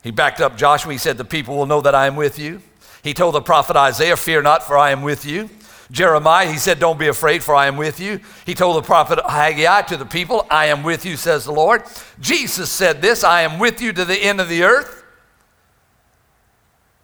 He 0.01 0.11
backed 0.11 0.39
up 0.39 0.55
Joshua. 0.55 0.93
He 0.93 0.97
said, 0.97 1.17
The 1.17 1.25
people 1.25 1.57
will 1.57 1.65
know 1.65 1.81
that 1.81 1.93
I 1.93 2.07
am 2.07 2.15
with 2.15 2.39
you. 2.39 2.61
He 3.03 3.13
told 3.13 3.35
the 3.35 3.41
prophet 3.41 3.75
Isaiah, 3.75 4.15
Fear 4.15 4.43
not, 4.43 4.63
for 4.63 4.77
I 4.77 4.91
am 4.91 5.01
with 5.01 5.25
you. 5.25 5.49
Jeremiah, 5.91 6.49
he 6.49 6.57
said, 6.57 6.79
Don't 6.79 6.97
be 6.97 7.09
afraid, 7.09 7.43
for 7.43 7.53
I 7.53 7.67
am 7.67 7.75
with 7.75 7.99
you. 7.99 8.21
He 8.45 8.53
told 8.53 8.77
the 8.77 8.87
prophet 8.87 9.19
Haggai 9.27 9.81
to 9.83 9.97
the 9.97 10.05
people, 10.05 10.47
I 10.49 10.67
am 10.67 10.83
with 10.83 11.05
you, 11.05 11.17
says 11.17 11.43
the 11.43 11.51
Lord. 11.51 11.83
Jesus 12.21 12.71
said 12.71 13.01
this, 13.01 13.25
I 13.25 13.41
am 13.41 13.59
with 13.59 13.81
you 13.81 13.91
to 13.91 14.05
the 14.05 14.15
end 14.15 14.39
of 14.39 14.47
the 14.47 14.63
earth. 14.63 15.03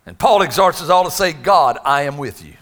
And 0.05 0.17
Paul 0.17 0.41
exhorts 0.41 0.81
us 0.81 0.89
all 0.89 1.03
to 1.03 1.11
say, 1.11 1.33
God, 1.33 1.79
I 1.83 2.03
am 2.03 2.17
with 2.17 2.45
you. 2.45 2.53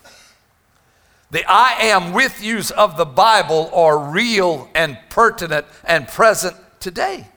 The 1.31 1.45
I 1.49 1.77
am 1.83 2.11
with 2.11 2.43
yous 2.43 2.71
of 2.71 2.97
the 2.97 3.05
Bible 3.05 3.71
are 3.73 3.97
real 3.97 4.69
and 4.75 4.97
pertinent 5.09 5.65
and 5.85 6.07
present 6.07 6.57
today. 6.81 7.27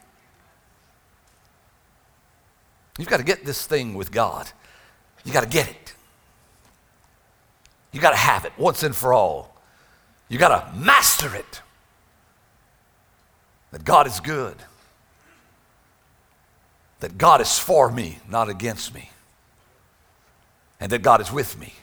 You've 2.98 3.08
got 3.08 3.18
to 3.18 3.24
get 3.24 3.44
this 3.44 3.66
thing 3.66 3.94
with 3.94 4.10
God. 4.10 4.50
You 5.24 5.32
got 5.32 5.44
to 5.44 5.48
get 5.48 5.68
it. 5.68 5.94
You 7.92 8.00
got 8.00 8.10
to 8.10 8.16
have 8.16 8.44
it 8.44 8.52
once 8.58 8.82
and 8.82 8.94
for 8.94 9.14
all. 9.14 9.56
You 10.28 10.38
got 10.38 10.48
to 10.48 10.76
master 10.76 11.34
it. 11.34 11.62
That 13.70 13.84
God 13.84 14.08
is 14.08 14.18
good. 14.18 14.56
That 16.98 17.16
God 17.16 17.40
is 17.40 17.58
for 17.58 17.90
me, 17.90 18.18
not 18.28 18.48
against 18.48 18.92
me. 18.92 19.10
And 20.80 20.90
that 20.90 21.02
God 21.02 21.20
is 21.20 21.32
with 21.32 21.58
me. 21.58 21.74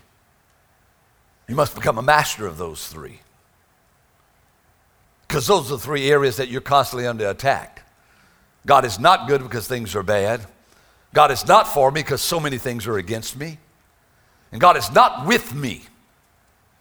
You 1.51 1.57
must 1.57 1.75
become 1.75 1.97
a 1.97 2.01
master 2.01 2.47
of 2.47 2.57
those 2.57 2.87
three. 2.87 3.19
Because 5.27 5.47
those 5.47 5.67
are 5.67 5.75
the 5.75 5.79
three 5.79 6.09
areas 6.09 6.37
that 6.37 6.47
you're 6.47 6.61
constantly 6.61 7.05
under 7.05 7.27
attack. 7.27 7.85
God 8.65 8.85
is 8.85 8.97
not 8.97 9.27
good 9.27 9.43
because 9.43 9.67
things 9.67 9.93
are 9.93 10.01
bad. 10.01 10.45
God 11.13 11.29
is 11.29 11.45
not 11.45 11.67
for 11.67 11.91
me 11.91 12.03
because 12.03 12.21
so 12.21 12.39
many 12.39 12.57
things 12.57 12.87
are 12.87 12.97
against 12.97 13.35
me. 13.35 13.57
And 14.53 14.61
God 14.61 14.77
is 14.77 14.93
not 14.93 15.27
with 15.27 15.53
me 15.53 15.81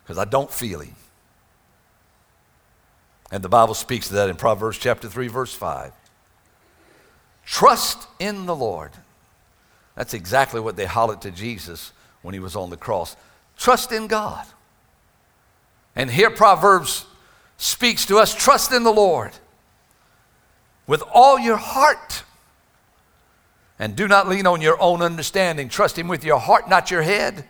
because 0.05 0.19
I 0.19 0.25
don't 0.25 0.53
feel 0.53 0.79
Him. 0.79 0.95
And 3.33 3.43
the 3.43 3.49
Bible 3.49 3.75
speaks 3.75 4.07
to 4.07 4.15
that 4.15 4.31
in 4.31 4.37
Proverbs 4.37 4.79
chapter 4.79 5.09
3, 5.09 5.27
verse 5.27 5.53
5. 5.53 5.91
Trust 7.45 8.07
in 8.21 8.47
the 8.47 8.55
Lord. 8.55 8.93
That's 9.97 10.15
exactly 10.15 10.61
what 10.61 10.77
they 10.77 10.87
hollered 10.87 11.23
to 11.23 11.33
Jesus 11.33 11.91
when 12.23 12.35
he 12.35 12.41
was 12.41 12.55
on 12.55 12.71
the 12.71 12.77
cross. 12.77 13.17
Trust 13.57 13.91
in 13.91 14.07
God. 14.07 14.47
And 16.01 16.11
here 16.11 16.31
Proverbs 16.31 17.05
speaks 17.59 18.07
to 18.07 18.17
us 18.17 18.35
trust 18.35 18.73
in 18.73 18.85
the 18.85 18.91
Lord 18.91 19.33
with 20.87 21.03
all 21.13 21.39
your 21.39 21.59
heart. 21.59 22.25
And 23.79 23.95
do 23.95 24.09
not 24.09 24.27
lean 24.27 24.47
on 24.47 24.63
your 24.63 24.81
own 24.81 25.03
understanding. 25.03 25.69
Trust 25.69 25.99
Him 25.99 26.09
with 26.09 26.25
your 26.25 26.39
heart, 26.39 26.71
not 26.71 26.91
your 26.91 27.03
head. 27.03 27.45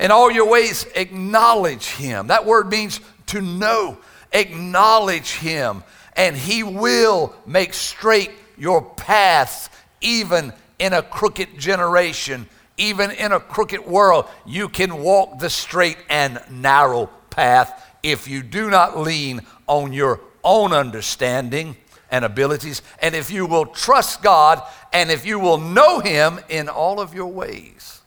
In 0.00 0.10
all 0.10 0.28
your 0.28 0.50
ways, 0.50 0.88
acknowledge 0.96 1.86
him. 1.86 2.26
That 2.26 2.44
word 2.46 2.68
means 2.68 2.98
to 3.26 3.40
know. 3.40 3.98
Acknowledge 4.32 5.34
him, 5.34 5.84
and 6.16 6.36
he 6.36 6.64
will 6.64 7.32
make 7.46 7.74
straight 7.74 8.32
your 8.56 8.82
paths, 8.82 9.70
even 10.00 10.52
in 10.80 10.94
a 10.94 11.02
crooked 11.02 11.56
generation, 11.60 12.48
even 12.76 13.12
in 13.12 13.30
a 13.30 13.38
crooked 13.38 13.86
world. 13.86 14.26
You 14.44 14.68
can 14.68 15.00
walk 15.00 15.38
the 15.38 15.48
straight 15.48 15.98
and 16.10 16.42
narrow 16.50 17.08
path 17.38 17.70
if 18.02 18.28
you 18.28 18.42
do 18.42 18.70
not 18.70 18.98
lean 18.98 19.42
on 19.66 19.92
your 19.92 20.20
own 20.42 20.72
understanding 20.72 21.76
and 22.10 22.24
abilities, 22.24 22.82
and 23.02 23.14
if 23.14 23.30
you 23.30 23.46
will 23.46 23.66
trust 23.66 24.22
God, 24.22 24.62
and 24.92 25.10
if 25.10 25.26
you 25.26 25.38
will 25.38 25.58
know 25.58 26.00
Him 26.00 26.40
in 26.48 26.68
all 26.68 27.00
of 27.00 27.14
your 27.14 27.26
ways. 27.26 27.98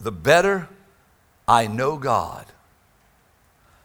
the 0.00 0.12
better 0.12 0.68
I 1.48 1.66
know 1.66 1.96
God, 1.96 2.46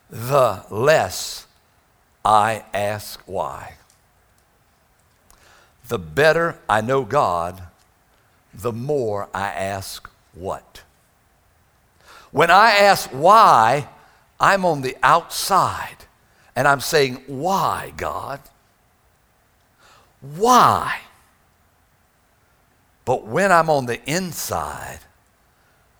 the 0.09 0.65
less 0.69 1.47
I 2.23 2.63
ask 2.73 3.21
why. 3.25 3.75
The 5.87 5.99
better 5.99 6.59
I 6.69 6.81
know 6.81 7.03
God, 7.03 7.63
the 8.53 8.71
more 8.71 9.29
I 9.33 9.47
ask 9.47 10.09
what. 10.33 10.83
When 12.31 12.49
I 12.49 12.71
ask 12.71 13.09
why, 13.09 13.87
I'm 14.39 14.65
on 14.65 14.81
the 14.81 14.97
outside 15.03 15.97
and 16.55 16.67
I'm 16.67 16.79
saying, 16.79 17.23
Why, 17.27 17.93
God? 17.95 18.39
Why? 20.21 20.99
But 23.03 23.25
when 23.25 23.51
I'm 23.51 23.69
on 23.69 23.85
the 23.85 24.01
inside, 24.09 24.99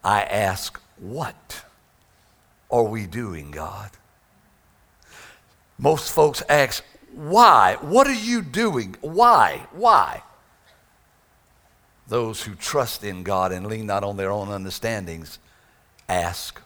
I 0.04 0.24
ask, 0.24 0.80
What 0.98 1.65
are 2.70 2.84
we 2.84 3.06
doing, 3.08 3.52
God? 3.52 3.91
Most 5.78 6.13
folks 6.13 6.41
ask, 6.48 6.84
Why? 7.13 7.78
What 7.82 8.08
are 8.08 8.13
you 8.13 8.41
doing? 8.41 8.96
Why? 9.02 9.67
Why? 9.74 10.24
Those 12.08 12.44
who 12.44 12.56
trust 12.56 13.04
in 13.04 13.24
God 13.24 13.52
and 13.52 13.67
lean 13.67 13.86
not 13.86 14.04
on 14.04 14.17
their 14.17 14.32
own 14.32 14.50
understandings 14.50 15.39
ask, 16.10 16.62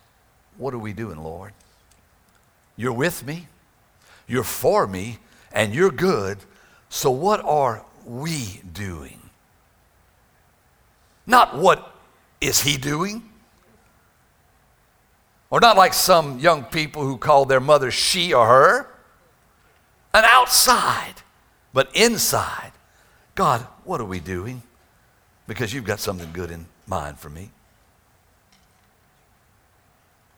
What 0.58 0.74
are 0.74 0.80
we 0.80 0.94
doing, 0.94 1.18
Lord? 1.18 1.54
You're 2.78 2.94
with 2.94 3.26
me, 3.26 3.48
you're 4.28 4.44
for 4.44 4.88
me, 4.88 5.20
and 5.52 5.74
you're 5.74 5.92
good. 5.92 6.40
So, 6.90 7.10
what 7.10 7.44
are 7.44 7.86
we 8.06 8.62
doing? 8.72 9.20
Not 11.26 11.58
what 11.58 11.92
is 12.42 12.62
he 12.62 12.78
doing? 12.78 13.24
Or 15.50 15.60
not 15.60 15.78
like 15.78 15.94
some 15.94 16.40
young 16.40 16.64
people 16.64 17.04
who 17.04 17.18
call 17.18 17.46
their 17.46 17.60
mother 17.60 17.92
she 17.92 18.34
or 18.34 18.48
her. 18.48 18.88
An 20.14 20.24
outside, 20.26 21.16
but 21.74 21.90
inside. 21.96 22.72
God, 23.36 23.62
what 23.84 24.00
are 24.00 24.06
we 24.06 24.20
doing? 24.20 24.64
Because 25.48 25.74
you've 25.74 25.86
got 25.86 26.00
something 26.00 26.32
good 26.34 26.52
in 26.52 26.66
mind 26.88 27.20
for 27.20 27.30
me. 27.30 27.52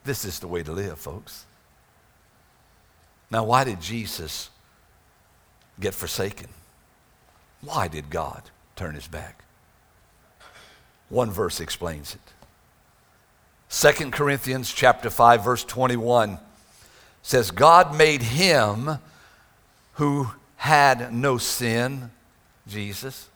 This 0.08 0.24
is 0.24 0.40
the 0.40 0.48
way 0.48 0.64
to 0.64 0.72
live, 0.72 0.98
folks. 0.98 1.46
Now, 3.30 3.44
why 3.44 3.66
did 3.66 3.82
Jesus 3.82 4.50
get 5.82 5.94
forsaken? 5.94 6.48
Why 7.60 7.90
did 7.90 8.10
God 8.10 8.44
turn 8.78 8.96
his 8.96 9.06
back? 9.06 9.44
One 11.10 11.30
verse 11.30 11.60
explains 11.60 12.16
it. 12.16 12.22
2 13.70 14.12
Corinthians 14.12 14.72
chapter 14.72 15.10
5 15.10 15.44
verse 15.44 15.66
21 15.66 16.40
says 17.22 17.52
God 17.52 17.94
made 17.94 18.22
him 18.22 19.00
who 19.96 20.30
had 20.56 21.14
no 21.14 21.38
sin, 21.38 22.12
Jesus, 22.66 23.28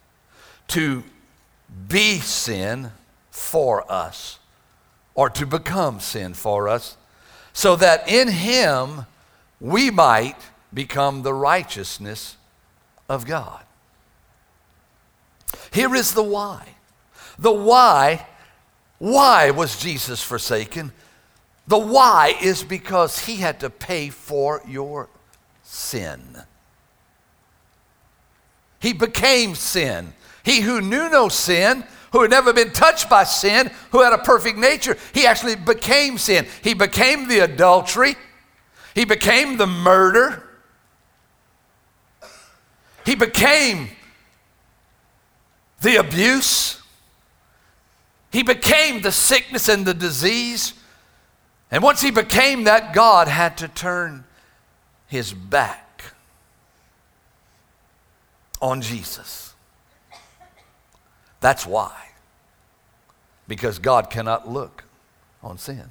to 0.70 1.04
be 1.90 2.20
sin 2.20 2.92
for 3.30 3.92
us 3.92 4.40
or 5.16 5.30
to 5.30 5.46
become 5.46 6.00
sin 6.00 6.34
for 6.34 6.68
us, 6.68 6.98
so 7.54 7.76
that 7.76 8.08
in 8.08 8.30
him 8.30 9.06
we 9.60 9.90
might 9.92 10.38
become 10.74 11.22
the 11.22 11.34
righteousness 11.34 12.38
of 13.10 13.26
God. 13.26 13.64
Here 15.72 15.94
is 15.96 16.14
the 16.14 16.24
why. 16.24 16.76
The 17.38 17.52
why, 17.52 18.26
why 19.00 19.52
was 19.52 19.78
Jesus 19.80 20.22
forsaken? 20.22 20.92
The 21.68 21.78
why 21.78 22.36
is 22.42 22.64
because 22.64 23.26
he 23.26 23.38
had 23.38 23.60
to 23.62 23.70
pay 23.70 24.10
for 24.10 24.62
your 24.68 25.10
sin. 25.64 26.44
He 28.80 28.94
became 28.94 29.56
sin. 29.56 30.14
He 30.44 30.62
who 30.62 30.82
knew 30.82 31.10
no 31.10 31.30
sin, 31.30 31.84
who 32.12 32.22
had 32.22 32.30
never 32.30 32.54
been 32.54 32.72
touched 32.72 33.10
by 33.10 33.24
sin, 33.24 33.72
who 33.92 34.02
had 34.02 34.14
a 34.14 34.18
perfect 34.18 34.58
nature, 34.58 34.98
he 35.14 35.26
actually 35.26 35.56
became 35.56 36.18
sin. 36.18 36.46
He 36.62 36.74
became 36.74 37.28
the 37.28 37.40
adultery. 37.40 38.16
He 38.94 39.06
became 39.06 39.58
the 39.58 39.68
murder. 39.68 40.44
He 43.06 43.16
became 43.16 43.90
the 45.82 45.96
abuse. 45.96 46.82
He 48.32 48.44
became 48.44 49.02
the 49.02 49.12
sickness 49.12 49.70
and 49.70 49.86
the 49.86 49.94
disease. 49.94 50.74
And 51.72 51.82
once 51.82 52.02
he 52.02 52.12
became 52.12 52.66
that, 52.66 52.94
God 52.94 53.28
had 53.28 53.58
to 53.58 53.68
turn 53.70 54.26
his 55.08 55.34
back 55.34 56.04
on 58.62 58.82
Jesus. 58.82 59.51
That's 61.42 61.66
why. 61.66 61.94
Because 63.48 63.80
God 63.80 64.10
cannot 64.10 64.48
look 64.48 64.86
on 65.44 65.58
sin. 65.58 65.90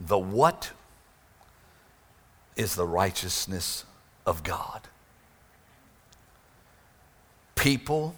The 0.00 0.18
what 0.18 0.70
is 2.54 2.76
the 2.76 2.86
righteousness 2.86 3.84
of 4.26 4.42
God. 4.42 4.82
People 7.56 8.14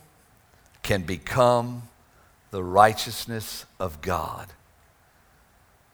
can 0.83 1.03
become 1.03 1.85
the 2.51 2.63
righteousness 2.63 3.65
of 3.79 4.03
God. 4.03 4.49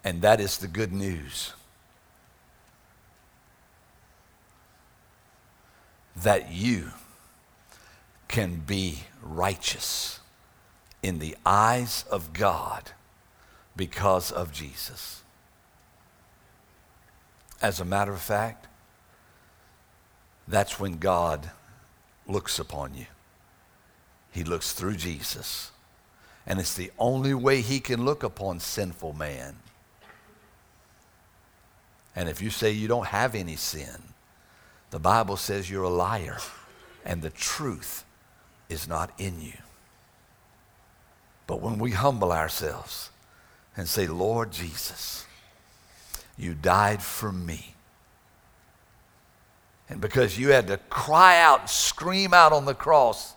And 0.02 0.22
that 0.22 0.40
is 0.40 0.58
the 0.58 0.66
good 0.68 0.92
news. 0.92 1.52
That 6.16 6.50
you 6.50 6.92
can 8.32 8.56
be 8.66 9.00
righteous 9.22 10.18
in 11.02 11.18
the 11.18 11.36
eyes 11.44 12.06
of 12.10 12.32
God 12.32 12.90
because 13.76 14.32
of 14.32 14.52
Jesus. 14.52 15.22
As 17.60 17.78
a 17.78 17.84
matter 17.84 18.12
of 18.12 18.22
fact, 18.22 18.68
that's 20.48 20.80
when 20.80 20.96
God 20.96 21.50
looks 22.26 22.58
upon 22.58 22.94
you. 22.94 23.04
He 24.32 24.44
looks 24.44 24.72
through 24.72 24.96
Jesus. 24.96 25.70
And 26.46 26.58
it's 26.58 26.74
the 26.74 26.90
only 26.98 27.34
way 27.34 27.60
he 27.60 27.80
can 27.80 28.02
look 28.02 28.22
upon 28.22 28.60
sinful 28.60 29.12
man. 29.12 29.56
And 32.16 32.30
if 32.30 32.40
you 32.40 32.48
say 32.48 32.70
you 32.70 32.88
don't 32.88 33.08
have 33.08 33.34
any 33.34 33.56
sin, 33.56 34.02
the 34.90 34.98
Bible 34.98 35.36
says 35.36 35.70
you're 35.70 35.84
a 35.84 35.90
liar 35.90 36.38
and 37.04 37.20
the 37.20 37.30
truth 37.30 38.04
is 38.72 38.88
not 38.88 39.12
in 39.18 39.40
you. 39.40 39.52
But 41.46 41.61
when 41.61 41.78
we 41.78 41.92
humble 41.92 42.32
ourselves 42.32 43.11
and 43.76 43.88
say, 43.88 44.06
Lord 44.06 44.50
Jesus, 44.52 45.26
you 46.37 46.54
died 46.54 47.02
for 47.02 47.30
me. 47.30 47.74
And 49.88 50.00
because 50.00 50.38
you 50.38 50.48
had 50.48 50.68
to 50.68 50.78
cry 50.88 51.40
out, 51.40 51.68
scream 51.68 52.32
out 52.32 52.52
on 52.52 52.64
the 52.64 52.74
cross, 52.74 53.35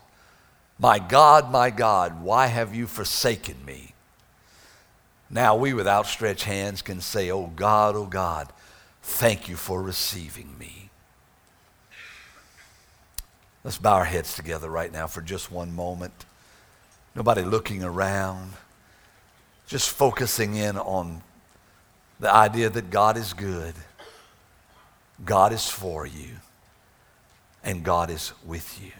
My 0.78 0.98
God, 0.98 1.50
my 1.50 1.70
God, 1.70 2.22
why 2.22 2.46
have 2.46 2.74
you 2.74 2.86
forsaken 2.86 3.56
me? 3.64 3.94
Now 5.28 5.56
we, 5.56 5.72
with 5.72 5.88
outstretched 5.88 6.44
hands, 6.44 6.82
can 6.82 7.00
say, 7.00 7.30
Oh 7.30 7.48
God, 7.56 7.96
oh 7.96 8.06
God, 8.06 8.52
thank 9.02 9.48
you 9.48 9.56
for 9.56 9.82
receiving 9.82 10.56
me. 10.58 10.75
Let's 13.66 13.78
bow 13.78 13.94
our 13.94 14.04
heads 14.04 14.36
together 14.36 14.70
right 14.70 14.92
now 14.92 15.08
for 15.08 15.20
just 15.20 15.50
one 15.50 15.74
moment. 15.74 16.24
Nobody 17.16 17.42
looking 17.42 17.82
around, 17.82 18.52
just 19.66 19.90
focusing 19.90 20.54
in 20.54 20.78
on 20.78 21.20
the 22.20 22.32
idea 22.32 22.70
that 22.70 22.90
God 22.90 23.16
is 23.16 23.32
good, 23.32 23.74
God 25.24 25.52
is 25.52 25.68
for 25.68 26.06
you, 26.06 26.36
and 27.64 27.82
God 27.82 28.08
is 28.08 28.32
with 28.44 28.80
you. 28.80 28.92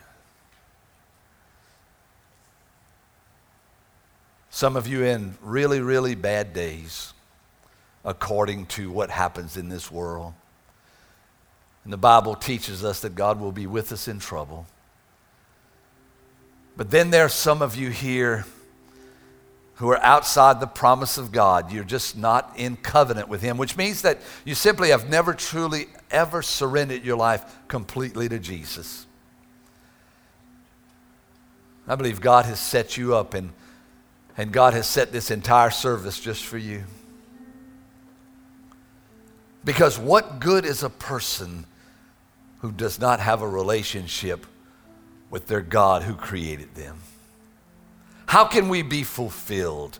Some 4.51 4.75
of 4.75 4.89
you 4.89 5.05
in 5.05 5.39
really, 5.43 5.81
really 5.81 6.17
bad 6.17 6.53
days, 6.53 7.13
according 8.05 8.67
to 8.67 8.91
what 8.91 9.11
happens 9.11 9.57
in 9.57 9.69
this 9.69 9.93
world. 9.93 10.35
And 11.87 11.93
the 11.93 11.97
Bible 11.97 12.35
teaches 12.35 12.85
us 12.85 12.99
that 13.03 13.15
God 13.15 13.39
will 13.39 13.53
be 13.53 13.69
with 13.69 13.93
us 13.93 14.09
in 14.09 14.19
trouble. 14.19 14.67
But 16.77 16.91
then 16.91 17.11
there 17.11 17.25
are 17.25 17.29
some 17.29 17.63
of 17.63 17.77
you 17.77 17.91
here 17.91 18.45
who 19.77 19.89
are 19.91 20.03
outside 20.03 20.59
the 20.59 20.67
promise 20.67 21.17
of 21.17 21.31
God. 21.31 21.71
You're 21.71 21.85
just 21.85 22.17
not 22.17 22.53
in 22.57 22.77
covenant 22.77 23.29
with 23.29 23.41
Him, 23.41 23.57
which 23.57 23.77
means 23.77 24.03
that 24.03 24.19
you 24.45 24.57
simply 24.57 24.89
have 24.89 25.09
never 25.09 25.33
truly 25.33 25.87
ever 26.11 26.43
surrendered 26.43 27.05
your 27.05 27.17
life 27.17 27.45
completely 27.69 28.29
to 28.31 28.41
Jesus. 28.41 29.07
I 31.87 31.95
believe 31.95 32.21
God 32.21 32.47
has 32.47 32.59
set 32.59 32.97
you 32.97 33.15
up 33.15 33.33
and, 33.33 33.53
and 34.37 34.51
God 34.51 34.75
has 34.75 34.89
set 34.89 35.13
this 35.13 35.31
entire 35.31 35.71
service 35.71 36.19
just 36.19 36.45
for 36.45 36.59
you. 36.59 36.83
Because 39.65 40.01
what 40.01 40.41
good 40.41 40.67
is 40.67 40.83
a 40.83 40.91
person 40.91 41.65
who 42.61 42.73
does 42.73 42.99
not 43.01 43.21
have 43.21 43.43
a 43.43 43.49
relationship 43.49 44.47
with 45.31 45.47
their 45.47 45.61
God 45.61 46.03
who 46.03 46.15
created 46.15 46.75
them? 46.75 46.99
How 48.27 48.45
can 48.45 48.69
we 48.69 48.83
be 48.83 49.03
fulfilled? 49.03 49.99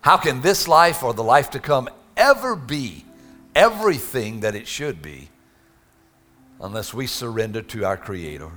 How 0.00 0.16
can 0.16 0.42
this 0.42 0.68
life 0.68 1.02
or 1.02 1.14
the 1.14 1.22
life 1.22 1.50
to 1.50 1.60
come 1.60 1.88
ever 2.16 2.56
be 2.56 3.04
everything 3.54 4.40
that 4.40 4.54
it 4.54 4.66
should 4.66 5.00
be 5.00 5.28
unless 6.60 6.92
we 6.92 7.06
surrender 7.06 7.62
to 7.62 7.84
our 7.84 7.96
Creator? 7.96 8.50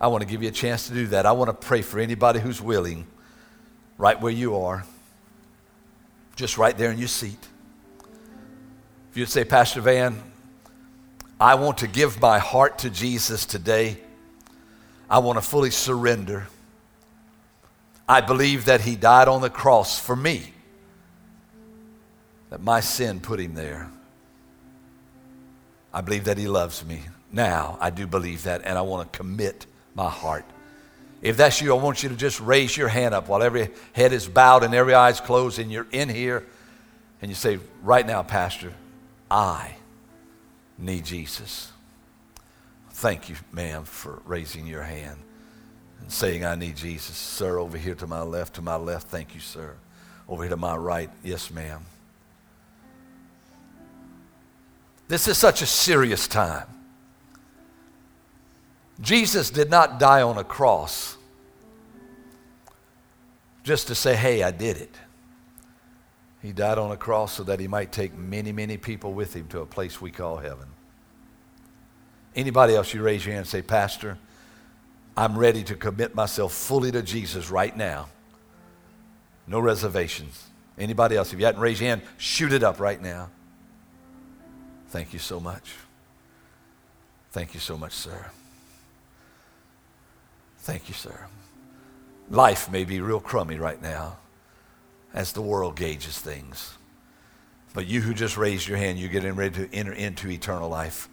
I 0.00 0.08
want 0.08 0.22
to 0.22 0.28
give 0.28 0.42
you 0.42 0.48
a 0.48 0.52
chance 0.52 0.88
to 0.88 0.94
do 0.94 1.06
that. 1.08 1.26
I 1.26 1.32
want 1.32 1.48
to 1.48 1.66
pray 1.66 1.82
for 1.82 2.00
anybody 2.00 2.40
who's 2.40 2.60
willing, 2.60 3.06
right 3.98 4.20
where 4.20 4.32
you 4.32 4.56
are, 4.56 4.84
just 6.36 6.56
right 6.56 6.76
there 6.76 6.90
in 6.90 6.98
your 6.98 7.08
seat. 7.08 7.48
If 9.10 9.16
you'd 9.16 9.28
say, 9.28 9.44
Pastor 9.44 9.80
Van, 9.80 10.22
I 11.40 11.54
want 11.54 11.78
to 11.78 11.86
give 11.86 12.20
my 12.20 12.38
heart 12.38 12.80
to 12.80 12.90
Jesus 12.90 13.46
today. 13.46 13.96
I 15.08 15.20
want 15.20 15.38
to 15.38 15.42
fully 15.42 15.70
surrender. 15.70 16.46
I 18.06 18.20
believe 18.20 18.66
that 18.66 18.82
He 18.82 18.94
died 18.94 19.26
on 19.26 19.40
the 19.40 19.48
cross 19.48 19.98
for 19.98 20.14
me, 20.14 20.52
that 22.50 22.60
my 22.60 22.80
sin 22.80 23.20
put 23.20 23.40
Him 23.40 23.54
there. 23.54 23.90
I 25.94 26.02
believe 26.02 26.24
that 26.24 26.36
He 26.36 26.46
loves 26.46 26.84
me. 26.84 27.00
Now, 27.32 27.78
I 27.80 27.88
do 27.88 28.06
believe 28.06 28.42
that, 28.42 28.60
and 28.64 28.76
I 28.76 28.82
want 28.82 29.10
to 29.10 29.16
commit 29.16 29.64
my 29.94 30.10
heart. 30.10 30.44
If 31.22 31.38
that's 31.38 31.62
you, 31.62 31.74
I 31.74 31.82
want 31.82 32.02
you 32.02 32.10
to 32.10 32.16
just 32.16 32.38
raise 32.40 32.76
your 32.76 32.88
hand 32.88 33.14
up 33.14 33.28
while 33.28 33.42
every 33.42 33.70
head 33.94 34.12
is 34.12 34.28
bowed 34.28 34.62
and 34.62 34.74
every 34.74 34.92
eye 34.92 35.08
is 35.08 35.20
closed, 35.20 35.58
and 35.58 35.72
you're 35.72 35.86
in 35.90 36.10
here, 36.10 36.44
and 37.22 37.30
you 37.30 37.34
say, 37.34 37.58
Right 37.82 38.06
now, 38.06 38.22
Pastor, 38.22 38.74
I 39.30 39.76
need 40.80 41.04
Jesus. 41.04 41.72
Thank 42.90 43.28
you, 43.28 43.36
ma'am, 43.52 43.84
for 43.84 44.20
raising 44.24 44.66
your 44.66 44.82
hand 44.82 45.18
and 46.00 46.10
saying, 46.10 46.44
I 46.44 46.54
need 46.54 46.76
Jesus. 46.76 47.16
Sir, 47.16 47.58
over 47.58 47.78
here 47.78 47.94
to 47.94 48.06
my 48.06 48.22
left, 48.22 48.54
to 48.54 48.62
my 48.62 48.76
left, 48.76 49.08
thank 49.08 49.34
you, 49.34 49.40
sir. 49.40 49.74
Over 50.28 50.44
here 50.44 50.50
to 50.50 50.56
my 50.56 50.76
right, 50.76 51.10
yes, 51.22 51.50
ma'am. 51.50 51.84
This 55.08 55.26
is 55.28 55.38
such 55.38 55.60
a 55.62 55.66
serious 55.66 56.28
time. 56.28 56.66
Jesus 59.00 59.50
did 59.50 59.70
not 59.70 59.98
die 59.98 60.22
on 60.22 60.38
a 60.38 60.44
cross 60.44 61.16
just 63.64 63.88
to 63.88 63.94
say, 63.94 64.14
hey, 64.14 64.42
I 64.42 64.50
did 64.50 64.76
it. 64.76 64.94
He 66.42 66.52
died 66.52 66.78
on 66.78 66.90
a 66.90 66.96
cross 66.96 67.34
so 67.34 67.42
that 67.44 67.60
he 67.60 67.68
might 67.68 67.92
take 67.92 68.16
many, 68.16 68.50
many 68.52 68.76
people 68.76 69.12
with 69.12 69.34
him 69.34 69.46
to 69.48 69.60
a 69.60 69.66
place 69.66 70.00
we 70.00 70.10
call 70.10 70.38
heaven. 70.38 70.66
Anybody 72.34 72.74
else, 72.74 72.94
you 72.94 73.02
raise 73.02 73.24
your 73.24 73.34
hand 73.34 73.42
and 73.42 73.48
say, 73.48 73.60
Pastor, 73.60 74.16
I'm 75.16 75.36
ready 75.36 75.62
to 75.64 75.74
commit 75.74 76.14
myself 76.14 76.54
fully 76.54 76.90
to 76.92 77.02
Jesus 77.02 77.50
right 77.50 77.76
now. 77.76 78.08
No 79.46 79.60
reservations. 79.60 80.46
Anybody 80.78 81.16
else? 81.16 81.32
If 81.32 81.40
you 81.40 81.44
hadn't 81.44 81.60
raised 81.60 81.80
your 81.80 81.90
hand, 81.90 82.02
shoot 82.16 82.52
it 82.52 82.62
up 82.62 82.80
right 82.80 83.02
now. 83.02 83.28
Thank 84.88 85.12
you 85.12 85.18
so 85.18 85.40
much. 85.40 85.74
Thank 87.32 87.52
you 87.52 87.60
so 87.60 87.76
much, 87.76 87.92
sir. 87.92 88.30
Thank 90.60 90.88
you, 90.88 90.94
sir. 90.94 91.26
Life 92.30 92.70
may 92.70 92.84
be 92.84 93.00
real 93.00 93.20
crummy 93.20 93.56
right 93.56 93.80
now 93.82 94.19
as 95.12 95.32
the 95.32 95.42
world 95.42 95.76
gauges 95.76 96.18
things. 96.18 96.76
But 97.72 97.86
you 97.86 98.00
who 98.00 98.14
just 98.14 98.36
raised 98.36 98.66
your 98.66 98.78
hand, 98.78 98.98
you're 98.98 99.08
getting 99.08 99.36
ready 99.36 99.66
to 99.66 99.74
enter 99.74 99.92
into 99.92 100.28
eternal 100.28 100.68
life. 100.68 101.08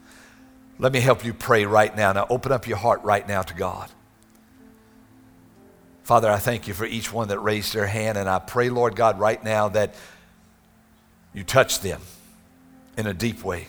Let 0.80 0.92
me 0.92 1.00
help 1.00 1.26
you 1.26 1.34
pray 1.34 1.66
right 1.66 1.96
now. 1.96 2.14
Now, 2.14 2.28
open 2.30 2.52
up 2.52 2.68
your 2.68 2.78
heart 2.78 3.04
right 3.04 3.28
now 3.28 3.42
to 3.42 3.54
God. 3.54 3.90
Father, 6.04 6.32
I 6.32 6.38
thank 6.38 6.68
you 6.68 6.74
for 6.74 6.86
each 6.86 7.12
one 7.12 7.28
that 7.28 7.40
raised 7.40 7.74
their 7.74 7.88
hand, 7.88 8.18
and 8.18 8.30
I 8.30 8.40
pray, 8.40 8.70
Lord 8.70 8.96
God, 8.96 9.20
right 9.20 9.44
now 9.44 9.70
that 9.70 9.94
you 11.34 11.44
touch 11.44 11.82
them 11.82 12.02
in 12.98 13.08
a 13.08 13.14
deep 13.14 13.44
way. 13.44 13.68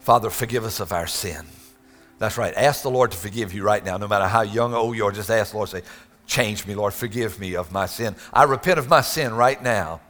Father, 0.00 0.30
forgive 0.30 0.64
us 0.64 0.80
of 0.80 0.92
our 0.92 1.06
sin. 1.06 1.46
That's 2.18 2.38
right. 2.38 2.54
Ask 2.56 2.82
the 2.82 2.90
Lord 2.90 3.12
to 3.12 3.16
forgive 3.16 3.52
you 3.52 3.62
right 3.62 3.84
now, 3.84 3.96
no 3.96 4.08
matter 4.08 4.26
how 4.26 4.42
young 4.42 4.72
or 4.72 4.78
old 4.78 4.96
you 4.96 5.04
are. 5.04 5.12
Just 5.12 5.30
ask 5.30 5.52
the 5.52 5.58
Lord, 5.58 5.68
say, 5.68 5.82
Change 6.30 6.64
me, 6.64 6.76
Lord. 6.76 6.94
Forgive 6.94 7.40
me 7.40 7.56
of 7.56 7.72
my 7.72 7.86
sin. 7.86 8.14
I 8.32 8.44
repent 8.44 8.78
of 8.78 8.88
my 8.88 9.00
sin 9.00 9.34
right 9.34 9.60
now. 9.60 10.00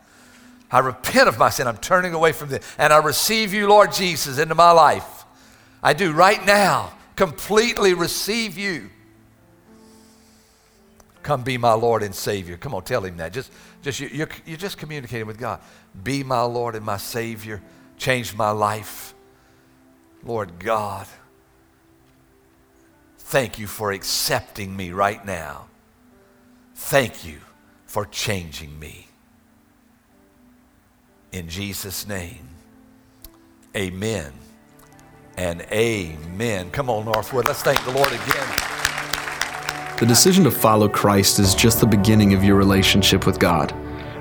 I 0.70 0.80
repent 0.80 1.28
of 1.28 1.38
my 1.38 1.48
sin. 1.48 1.66
I'm 1.66 1.78
turning 1.78 2.12
away 2.12 2.32
from 2.32 2.50
this. 2.50 2.62
And 2.76 2.92
I 2.92 2.98
receive 2.98 3.54
you, 3.54 3.66
Lord 3.66 3.90
Jesus, 3.90 4.38
into 4.38 4.54
my 4.54 4.70
life. 4.70 5.24
I 5.82 5.94
do 5.94 6.12
right 6.12 6.44
now. 6.44 6.92
Completely 7.16 7.94
receive 7.94 8.58
you. 8.58 8.90
Come 11.22 11.42
be 11.42 11.56
my 11.56 11.72
Lord 11.72 12.02
and 12.02 12.14
Savior. 12.14 12.58
Come 12.58 12.74
on, 12.74 12.84
tell 12.84 13.02
him 13.02 13.16
that. 13.16 13.32
Just, 13.32 13.50
just 13.80 13.98
you, 13.98 14.10
you're, 14.12 14.28
you're 14.44 14.58
just 14.58 14.76
communicating 14.76 15.26
with 15.26 15.38
God. 15.38 15.62
Be 16.02 16.22
my 16.22 16.42
Lord 16.42 16.74
and 16.74 16.84
my 16.84 16.98
Savior. 16.98 17.62
Change 17.96 18.36
my 18.36 18.50
life. 18.50 19.14
Lord 20.22 20.58
God, 20.58 21.06
thank 23.16 23.58
you 23.58 23.66
for 23.66 23.90
accepting 23.90 24.76
me 24.76 24.90
right 24.90 25.24
now. 25.24 25.69
Thank 26.82 27.24
you 27.24 27.38
for 27.86 28.06
changing 28.06 28.76
me. 28.80 29.06
In 31.30 31.48
Jesus' 31.48 32.08
name, 32.08 32.48
amen 33.76 34.32
and 35.36 35.60
amen. 35.70 36.70
Come 36.72 36.90
on, 36.90 37.04
Northwood, 37.04 37.46
let's 37.46 37.62
thank 37.62 37.84
the 37.84 37.92
Lord 37.92 38.08
again. 38.08 38.48
The 40.00 40.06
decision 40.08 40.42
to 40.42 40.50
follow 40.50 40.88
Christ 40.88 41.38
is 41.38 41.54
just 41.54 41.80
the 41.80 41.86
beginning 41.86 42.32
of 42.34 42.42
your 42.42 42.56
relationship 42.56 43.24
with 43.24 43.38
God. 43.38 43.72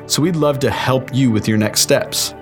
So 0.06 0.22
we'd 0.22 0.36
love 0.36 0.60
to 0.60 0.70
help 0.70 1.12
you 1.12 1.32
with 1.32 1.48
your 1.48 1.58
next 1.58 1.82
steps. 1.82 2.36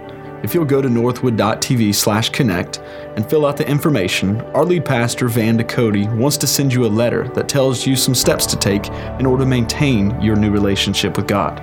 If 0.48 0.54
you'll 0.54 0.64
go 0.64 0.82
to 0.82 0.88
northwood.tv 0.88 1.94
slash 1.94 2.30
connect 2.30 2.78
and 3.18 3.30
fill 3.30 3.46
out 3.46 3.58
the 3.58 3.70
information, 3.70 4.40
our 4.54 4.64
lead 4.64 4.86
pastor, 4.86 5.28
Van 5.28 5.58
Ducote, 5.58 6.10
wants 6.16 6.38
to 6.38 6.48
send 6.48 6.72
you 6.72 6.86
a 6.86 6.88
letter 6.88 7.28
that 7.34 7.50
tells 7.50 7.86
you 7.86 7.98
some 7.98 8.16
steps 8.16 8.46
to 8.46 8.56
take 8.56 8.88
in 9.20 9.26
order 9.26 9.44
to 9.44 9.50
maintain 9.50 10.18
your 10.22 10.38
new 10.38 10.50
relationship 10.50 11.18
with 11.18 11.28
God. 11.28 11.60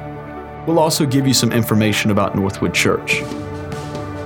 We'll 0.67 0.79
also 0.79 1.07
give 1.07 1.27
you 1.27 1.33
some 1.33 1.51
information 1.51 2.11
about 2.11 2.37
Northwood 2.37 2.75
Church. 2.75 3.23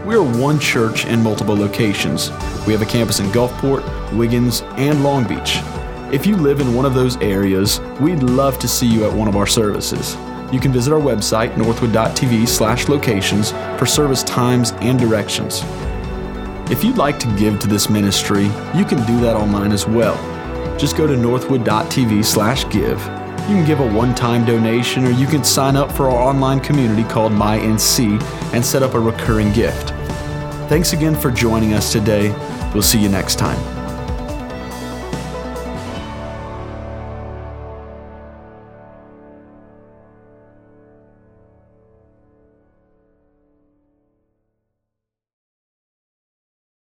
We 0.04 0.16
are 0.16 0.24
one 0.24 0.58
church 0.58 1.06
in 1.06 1.22
multiple 1.22 1.54
locations. 1.54 2.30
We 2.66 2.72
have 2.72 2.82
a 2.82 2.86
campus 2.86 3.20
in 3.20 3.26
Gulfport, 3.26 3.84
Wiggins, 4.16 4.62
and 4.72 5.04
Long 5.04 5.22
Beach. 5.22 5.58
If 6.12 6.26
you 6.26 6.34
live 6.36 6.58
in 6.58 6.74
one 6.74 6.84
of 6.84 6.94
those 6.94 7.16
areas, 7.18 7.78
we'd 8.00 8.24
love 8.24 8.58
to 8.58 8.66
see 8.66 8.88
you 8.88 9.04
at 9.04 9.12
one 9.12 9.28
of 9.28 9.36
our 9.36 9.46
services 9.46 10.16
you 10.52 10.60
can 10.60 10.72
visit 10.72 10.92
our 10.92 11.00
website, 11.00 11.56
northwood.tv 11.56 12.48
slash 12.48 12.88
locations, 12.88 13.52
for 13.78 13.86
service 13.86 14.22
times 14.22 14.72
and 14.80 14.98
directions. 14.98 15.62
If 16.70 16.84
you'd 16.84 16.98
like 16.98 17.18
to 17.20 17.36
give 17.36 17.58
to 17.60 17.66
this 17.66 17.88
ministry, 17.88 18.44
you 18.74 18.84
can 18.84 19.04
do 19.06 19.20
that 19.20 19.36
online 19.36 19.72
as 19.72 19.86
well. 19.86 20.16
Just 20.78 20.96
go 20.96 21.06
to 21.06 21.16
northwood.tv 21.16 22.24
slash 22.24 22.68
give. 22.70 22.98
You 23.48 23.54
can 23.54 23.66
give 23.66 23.80
a 23.80 23.94
one-time 23.94 24.44
donation 24.44 25.06
or 25.06 25.10
you 25.10 25.26
can 25.26 25.42
sign 25.42 25.76
up 25.76 25.90
for 25.90 26.10
our 26.10 26.28
online 26.28 26.60
community 26.60 27.04
called 27.04 27.32
MyNC 27.32 28.22
and 28.52 28.64
set 28.64 28.82
up 28.82 28.94
a 28.94 29.00
recurring 29.00 29.52
gift. 29.52 29.90
Thanks 30.68 30.92
again 30.92 31.14
for 31.14 31.30
joining 31.30 31.72
us 31.72 31.90
today. 31.90 32.30
We'll 32.74 32.82
see 32.82 33.00
you 33.00 33.08
next 33.08 33.36
time. 33.36 33.77